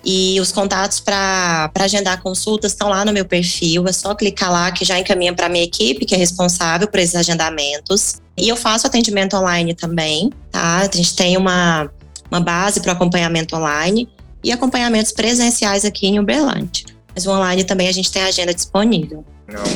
[0.03, 3.87] E os contatos para agendar consultas estão lá no meu perfil.
[3.87, 7.15] É só clicar lá que já encaminha para minha equipe, que é responsável por esses
[7.15, 8.23] agendamentos.
[8.35, 10.79] E eu faço atendimento online também, tá?
[10.79, 11.91] A gente tem uma,
[12.31, 14.09] uma base para acompanhamento online
[14.43, 16.87] e acompanhamentos presenciais aqui em Uberlândia.
[17.15, 19.23] Mas o online também a gente tem a agenda disponível.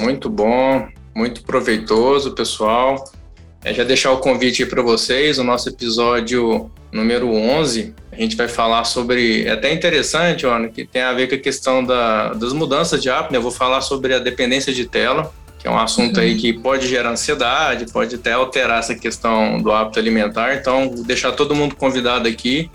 [0.01, 3.05] Muito bom, muito proveitoso, pessoal.
[3.63, 8.49] É já deixar o convite para vocês, o nosso episódio número 11, a gente vai
[8.49, 12.53] falar sobre, é até interessante, Ana, que tem a ver com a questão da, das
[12.53, 13.39] mudanças de hábito, né?
[13.39, 16.23] Eu vou falar sobre a dependência de tela, que é um assunto uhum.
[16.23, 21.05] aí que pode gerar ansiedade, pode até alterar essa questão do hábito alimentar, então vou
[21.05, 22.71] deixar todo mundo convidado aqui,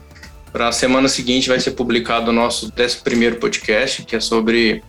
[0.51, 4.83] para a semana seguinte vai ser publicado o nosso 11 podcast, que é sobre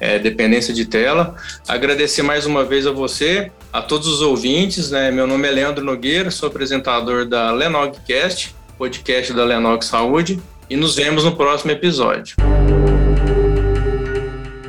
[0.00, 1.36] é, dependência de tela.
[1.68, 4.90] Agradecer mais uma vez a você, a todos os ouvintes.
[4.90, 5.10] Né?
[5.10, 10.96] Meu nome é Leandro Nogueira, sou apresentador da Lenogcast, podcast da Lenog Saúde, e nos
[10.96, 12.36] vemos no próximo episódio.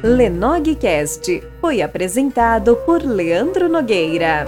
[0.04, 4.46] Lenogcast foi apresentado por Leandro Nogueira.